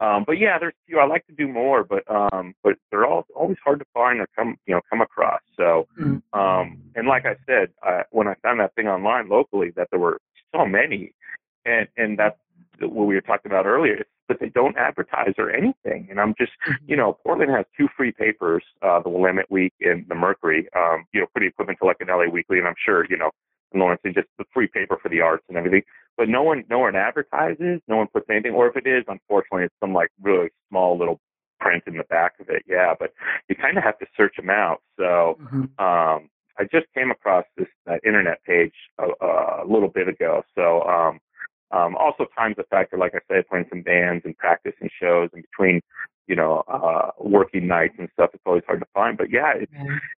[0.01, 3.27] um, but yeah, there's few I like to do more, but um, but they're all
[3.35, 5.41] always hard to find or come you know come across.
[5.57, 6.39] So mm-hmm.
[6.39, 10.01] um, and like I said, uh, when I found that thing online locally, that there
[10.01, 10.19] were
[10.55, 11.13] so many,
[11.65, 12.39] and and that's
[12.81, 14.05] what we were talking about earlier.
[14.29, 16.85] But they don't advertise or anything, and I'm just mm-hmm.
[16.87, 20.69] you know Portland has two free papers, uh, the Willamette Week and the Mercury.
[20.77, 23.31] Um, you know, pretty equivalent to like an LA Weekly, and I'm sure you know
[23.75, 25.83] Lawrence and just the free paper for the arts and everything.
[26.17, 29.65] But no one, no one advertises, no one puts anything, or if it is, unfortunately,
[29.65, 31.21] it's some like really small little
[31.61, 32.63] print in the back of it.
[32.67, 33.13] Yeah, but
[33.49, 34.83] you kind of have to search them out.
[34.97, 35.63] So mm-hmm.
[35.83, 40.43] um, I just came across this that internet page a, a little bit ago.
[40.55, 41.21] So um,
[41.73, 45.43] um, also times the factor, like I said, playing some bands and practicing shows and
[45.43, 45.81] between
[46.31, 48.31] you know, uh, working nights and stuff.
[48.33, 49.19] It's always hard to find.
[49.19, 49.69] But yeah, it,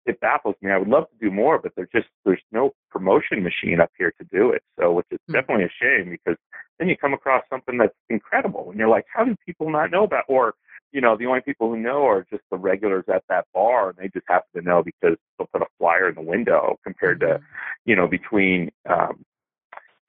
[0.05, 0.69] it baffles me.
[0.69, 4.13] I would love to do more, but there's just there's no promotion machine up here
[4.19, 4.61] to do it.
[4.79, 5.33] So, which is mm-hmm.
[5.33, 6.37] definitely a shame because
[6.77, 10.03] then you come across something that's incredible, and you're like, how do people not know
[10.03, 10.25] about?
[10.27, 10.53] Or
[10.91, 13.97] you know, the only people who know are just the regulars at that bar, and
[13.97, 16.77] they just happen to know because they'll put a flyer in the window.
[16.83, 17.43] Compared to, mm-hmm.
[17.85, 19.25] you know, between um,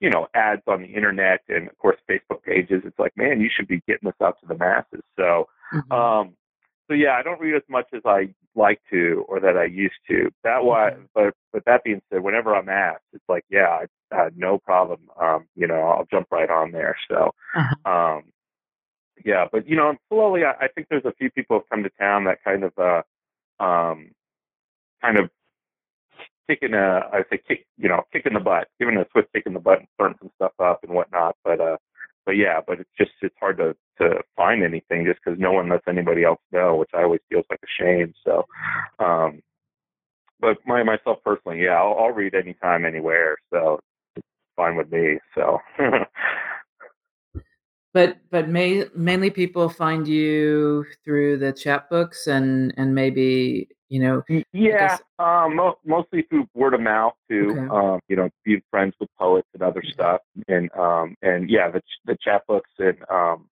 [0.04, 2.82] you know, ads on the internet and of course Facebook pages.
[2.84, 5.02] It's like, man, you should be getting this out to the masses.
[5.16, 5.90] So, mm-hmm.
[5.90, 6.34] um,
[6.86, 9.94] so yeah, I don't read as much as I like to or that I used
[10.10, 10.30] to.
[10.42, 14.28] That why, but but that being said, whenever I'm asked, it's like, yeah, I, uh,
[14.36, 15.00] no problem.
[15.18, 16.98] Um, you know, I'll jump right on there.
[17.10, 17.90] So, uh-huh.
[17.90, 18.24] um,
[19.24, 21.90] yeah, but you know, slowly, I, I think there's a few people have come to
[21.98, 23.02] town that kind of, uh,
[23.58, 24.10] um,
[25.00, 25.30] kind of
[26.48, 29.54] kicking a, I say kick, you know, kicking the butt, giving a swift kick in
[29.54, 31.36] the butt and starting some stuff up and whatnot.
[31.44, 31.76] But, uh,
[32.26, 35.68] but yeah, but it's just, it's hard to, to find anything just because no one
[35.68, 38.14] lets anybody else know, which I always feels like a shame.
[38.24, 38.44] So,
[38.98, 39.42] um,
[40.40, 43.36] but my, myself personally, yeah, I'll, I'll read anytime, anywhere.
[43.50, 43.80] So
[44.16, 44.26] it's
[44.56, 45.18] fine with me.
[45.34, 45.58] So,
[47.94, 54.22] but, but may, mainly people find you through the chapbooks and, and maybe you know
[54.52, 57.68] yeah um mo- mostly through word of mouth too okay.
[57.68, 61.80] um you know being friends with poets and other stuff and um and yeah the
[62.06, 63.46] the chapbooks and um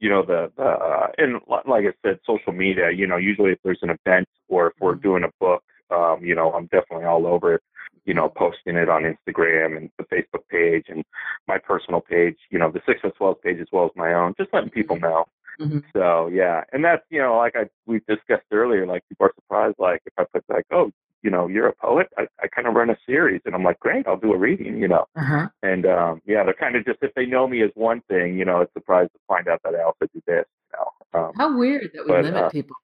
[0.00, 3.58] you know the the uh, and like i said social media you know usually if
[3.62, 5.02] there's an event or if we're mm-hmm.
[5.02, 7.62] doing a book um you know i'm definitely all over it
[8.04, 11.04] you know posting it on instagram and the facebook page and
[11.46, 14.34] my personal page you know the Six Foot Swells page as well as my own
[14.38, 15.06] just letting people mm-hmm.
[15.06, 15.26] know
[15.60, 15.78] Mm-hmm.
[15.94, 19.76] So yeah, and that's you know like I we discussed earlier, like people are surprised
[19.78, 20.90] like if I put like oh
[21.22, 23.78] you know you're a poet, I, I kind of run a series, and I'm like
[23.78, 25.48] great, I'll do a reading, you know, uh-huh.
[25.62, 28.44] and um yeah, they're kind of just if they know me as one thing, you
[28.44, 30.46] know, it's surprised to find out that I also do this.
[30.72, 31.20] You know?
[31.20, 32.76] um, How weird that we but, limit uh, people.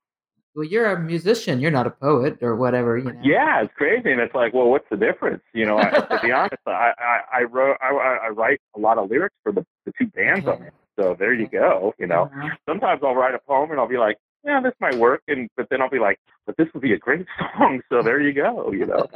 [0.57, 1.61] Well, you're a musician.
[1.61, 2.97] You're not a poet or whatever.
[2.97, 3.21] You know?
[3.23, 5.43] Yeah, it's crazy, and it's like, well, what's the difference?
[5.53, 7.91] You know, I, to be honest, I, I, I wrote, I,
[8.25, 10.57] I write a lot of lyrics for the, the two bands okay.
[10.57, 10.73] on it.
[10.99, 11.95] So there you go.
[11.99, 12.49] You know, uh-huh.
[12.67, 15.67] sometimes I'll write a poem and I'll be like, yeah, this might work, and but
[15.71, 17.27] then I'll be like, but this would be a great
[17.59, 19.07] song, so there you go, you know.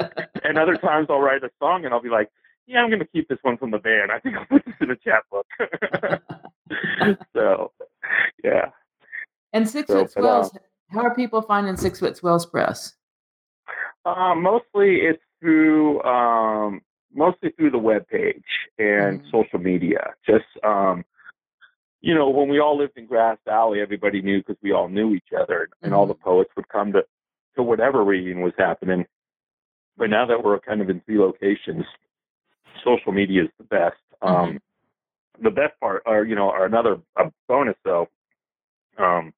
[0.45, 2.29] and other times I'll write a song and I'll be like,
[2.67, 4.13] yeah, I'm going to keep this one from the band.
[4.13, 5.47] I think I'll put this in a chapbook.
[7.35, 7.73] so,
[8.45, 8.71] yeah.
[9.53, 10.59] And Six so, Swells, uh,
[10.91, 12.95] how are people finding Six Foot Swells Press?
[14.05, 16.81] Uh, mostly it's through um,
[17.15, 18.45] mostly through the web page
[18.79, 19.31] and mm-hmm.
[19.31, 20.15] social media.
[20.27, 21.05] Just um,
[22.01, 25.15] you know, when we all lived in Grass Valley, everybody knew because we all knew
[25.15, 25.99] each other, and, mm-hmm.
[25.99, 27.05] all the poets would come to
[27.57, 29.05] to whatever reading was happening.
[29.97, 31.85] But now that we're kind of in three locations,
[32.85, 33.97] social media is the best.
[34.23, 34.51] Um, mm-hmm.
[34.51, 34.59] Um,
[35.43, 38.09] the best part, or you know, or another a bonus though,
[38.99, 39.33] um,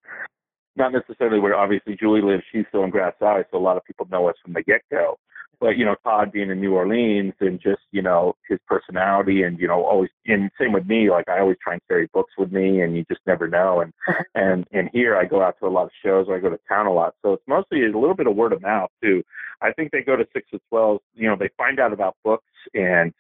[0.77, 2.45] not necessarily where obviously Julie lives.
[2.53, 4.83] She's still in Grass Valley, so a lot of people know us from the get
[4.91, 5.19] go.
[5.61, 9.61] But you know, Todd being in New Orleans and just you know his personality and
[9.61, 11.09] you know always and same with me.
[11.09, 13.81] Like I always try and carry books with me, and you just never know.
[13.81, 14.25] And uh-huh.
[14.35, 16.59] and and here I go out to a lot of shows, or I go to
[16.69, 19.23] town a lot, so it's mostly a little bit of word of mouth too.
[19.61, 21.01] I think they go to Six Foot Swells.
[21.15, 23.13] You know, they find out about books and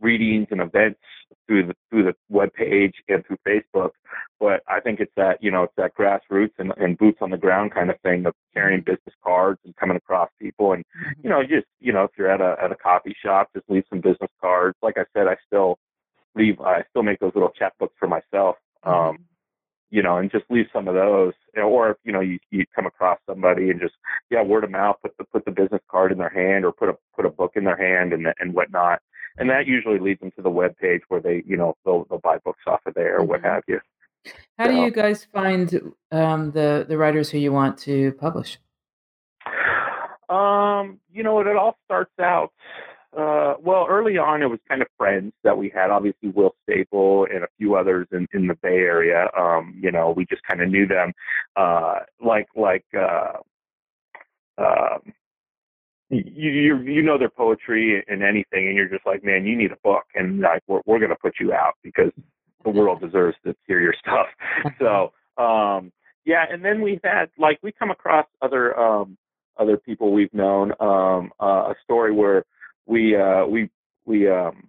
[0.00, 1.00] readings and events
[1.48, 3.90] through the through the web page and through Facebook.
[4.38, 7.38] But I think it's that you know it's that grassroots and, and boots on the
[7.38, 11.20] ground kind of thing of carrying business cards and coming across people and mm-hmm.
[11.24, 13.84] you know just you know if you're at a at a coffee shop just leave
[13.90, 14.76] some business cards.
[14.82, 15.78] Like I said, I still
[16.36, 18.56] leave I still make those little chapbooks for myself.
[18.84, 19.22] Um, mm-hmm.
[19.90, 22.86] You know, and just leave some of those, or if you know you you come
[22.86, 23.94] across somebody and just
[24.30, 26.88] yeah word of mouth, put the put the business card in their hand or put
[26.88, 29.00] a put a book in their hand and and whatnot
[29.38, 32.18] and that usually leads them to the web page where they, you know, they'll, they'll
[32.18, 33.48] buy books off of there or what mm-hmm.
[33.48, 33.80] have you.
[34.58, 38.58] How so, do you guys find um, the the writers who you want to publish?
[40.28, 42.52] Um, you know, it, it all starts out.
[43.16, 45.90] Uh, well, early on, it was kind of friends that we had.
[45.90, 49.28] Obviously, Will Staple and a few others in, in the Bay Area.
[49.36, 51.12] Um, you know, we just kind of knew them.
[51.56, 53.38] Uh, like like uh,
[54.58, 55.12] um,
[56.10, 59.72] you you you know their poetry and anything, and you're just like, man, you need
[59.72, 62.12] a book, and like we're we're gonna put you out because
[62.64, 64.26] the world deserves to hear your stuff.
[64.78, 65.92] So um,
[66.24, 69.16] yeah, and then we've had like we come across other um,
[69.58, 70.72] other people we've known.
[70.80, 72.44] Um, uh, a story where
[72.88, 73.70] we uh, we
[74.04, 74.68] we um,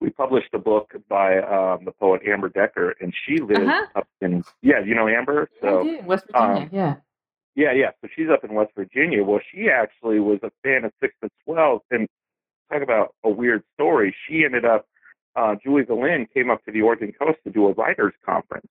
[0.00, 3.86] we published a book by um, the poet Amber Decker, and she lives uh-huh.
[3.96, 5.48] up in yeah, you know Amber.
[5.60, 6.00] So I do.
[6.04, 6.94] West Virginia, um, yeah.
[7.56, 7.90] Yeah, yeah.
[8.00, 9.24] So she's up in West Virginia.
[9.24, 12.06] Well, she actually was a fan of Six Foot Swells, and
[12.70, 14.14] talk about a weird story.
[14.28, 14.86] She ended up,
[15.34, 18.70] uh, Julie Valin came up to the Oregon coast to do a writers conference,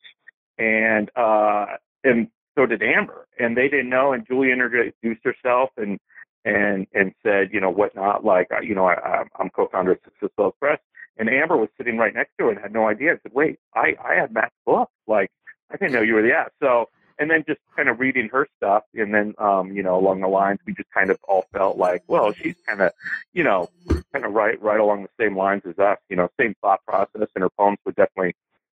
[0.57, 1.65] and uh,
[2.05, 4.13] and so did Amber, and they didn't know.
[4.13, 5.99] And Julie introduced herself and
[6.47, 10.31] and and said, you know, whatnot, like, you know, I, I'm co-founder of Six Foot
[10.35, 10.79] Swells Press,
[11.17, 13.13] and Amber was sitting right next to her and had no idea.
[13.13, 15.31] I said, wait, I I had Matt's book, like.
[15.69, 16.45] I didn't know you were the yeah.
[16.63, 16.87] So
[17.19, 20.27] and then just kind of reading her stuff and then um you know along the
[20.27, 22.91] lines we just kind of all felt like well she's kind of
[23.33, 23.69] you know
[24.13, 27.27] kind of right right along the same lines as us you know same thought process
[27.35, 28.35] and her poems would definitely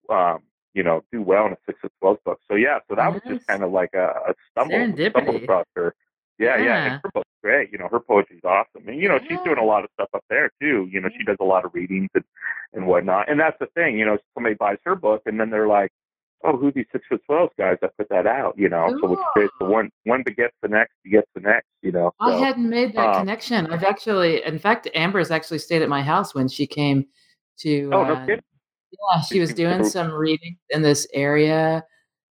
[0.10, 0.40] um
[0.74, 3.22] you know do well in a Six Foot Swells book so yeah so that was
[3.28, 5.94] just kind of like a, a stumble stumble across her
[6.40, 6.94] yeah, yeah, yeah.
[6.94, 7.72] And her book's great.
[7.72, 10.24] You know, her poetry's awesome, and you know, she's doing a lot of stuff up
[10.30, 10.88] there too.
[10.92, 12.24] You know, she does a lot of readings and
[12.74, 13.30] and whatnot.
[13.30, 14.00] And that's the thing.
[14.00, 15.92] You know, somebody buys her book, and then they're like,
[16.44, 18.58] oh, who these Six Foot Swells guys that put that out?
[18.58, 19.00] You know, Ooh.
[19.02, 19.50] so it's great.
[19.60, 21.68] So one one begets the next, begets the next.
[21.82, 23.68] You know, so, I hadn't made that um, connection.
[23.68, 27.06] I've actually, in fact, Amber's actually stayed at my house when she came
[27.60, 27.90] to.
[27.94, 28.44] Oh no uh, kidding.
[28.92, 31.84] Yeah, she was doing some reading in this area,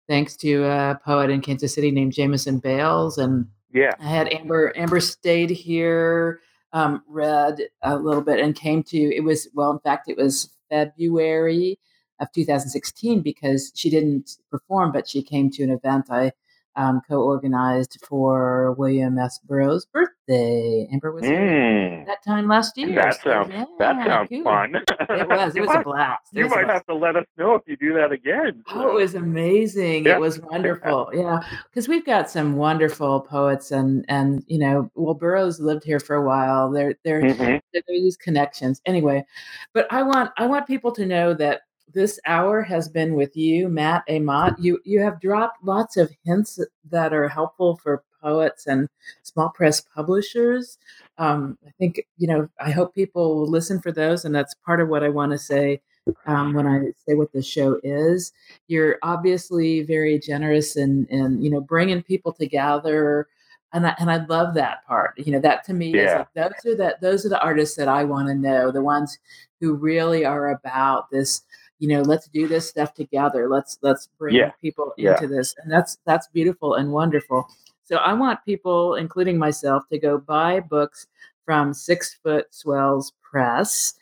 [0.09, 4.73] thanks to a poet in Kansas City named Jameson Bales, and yeah, I had Amber.
[4.77, 6.41] Amber stayed here,
[6.73, 8.99] um, read a little bit, and came to.
[8.99, 11.79] It was well, in fact, it was February
[12.21, 16.33] of 2016 because she didn't perform, but she came to an event I
[16.79, 19.41] um, co-organized for William S.
[19.41, 20.89] Burroughs' birthday.
[20.93, 22.07] Amber was mm.
[22.07, 22.95] that time last year.
[22.95, 24.45] That sounds yeah, that sounds cool.
[24.45, 24.77] fun.
[24.77, 25.49] it was.
[25.59, 26.23] It was might, a blast.
[26.33, 28.63] It you might have to let us know if you do that again.
[28.69, 28.75] So.
[28.75, 30.05] Oh, it was amazing.
[30.05, 30.15] Yeah.
[30.15, 31.11] It was wonderful.
[31.13, 35.99] Yeah, because we've got some wonderful poets, and and you know, well, Burroughs lived here
[35.99, 36.71] for a while.
[36.71, 37.43] There, there, mm-hmm.
[37.43, 38.81] there are these connections.
[38.87, 39.25] Anyway,
[39.73, 41.63] but I want I want people to know that
[41.93, 44.57] this hour has been with you, Matt Amott.
[44.59, 46.59] You you have dropped lots of hints
[46.91, 48.89] that are helpful for poets and
[49.23, 50.79] small press publishers.
[51.19, 52.49] Um, I think you know.
[52.61, 55.39] I hope people will listen for those, and that's part of what I want to
[55.39, 55.81] say
[56.27, 58.33] um, when I say what the show is.
[58.67, 63.29] You're obviously very generous in in you know bringing people together.
[63.75, 65.13] And I, and I love that part.
[65.19, 66.01] You know, that to me yeah.
[66.01, 68.83] is like those are that those are the artists that I want to know, the
[68.83, 69.19] ones
[69.61, 71.43] who really are about this
[71.79, 73.49] you know let's do this stuff together.
[73.49, 74.51] Let's let's bring yeah.
[74.61, 75.55] people into this.
[75.63, 77.47] And that's that's beautiful and wonderful.
[77.85, 81.07] So i want people including myself to go buy books
[81.47, 83.95] from six foot swells press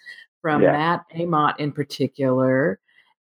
[0.42, 0.72] from yeah.
[0.72, 2.80] matt amott in particular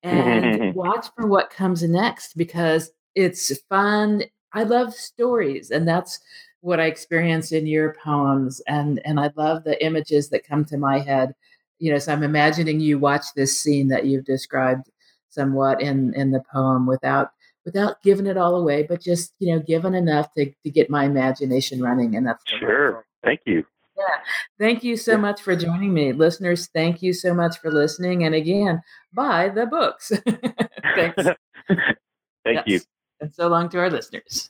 [0.02, 4.24] and watch for what comes next because it's fun.
[4.54, 6.20] I love stories and that's
[6.62, 10.78] what i experience in your poems and and i love the images that come to
[10.78, 11.36] my head
[11.80, 14.90] you know, so I'm imagining you watch this scene that you've described
[15.30, 17.32] somewhat in in the poem without
[17.66, 21.06] without giving it all away, but just you know, given enough to to get my
[21.06, 22.16] imagination running.
[22.16, 23.06] And that's sure.
[23.24, 23.66] Thank you.
[23.98, 24.04] Yeah.
[24.60, 26.14] Thank you so much for joining me.
[26.14, 28.24] Listeners, thank you so much for listening.
[28.24, 30.12] And again, buy the books.
[30.96, 31.24] Thanks.
[31.68, 31.88] thank
[32.46, 32.64] yes.
[32.68, 32.80] you.
[33.20, 34.46] And so long to our listeners.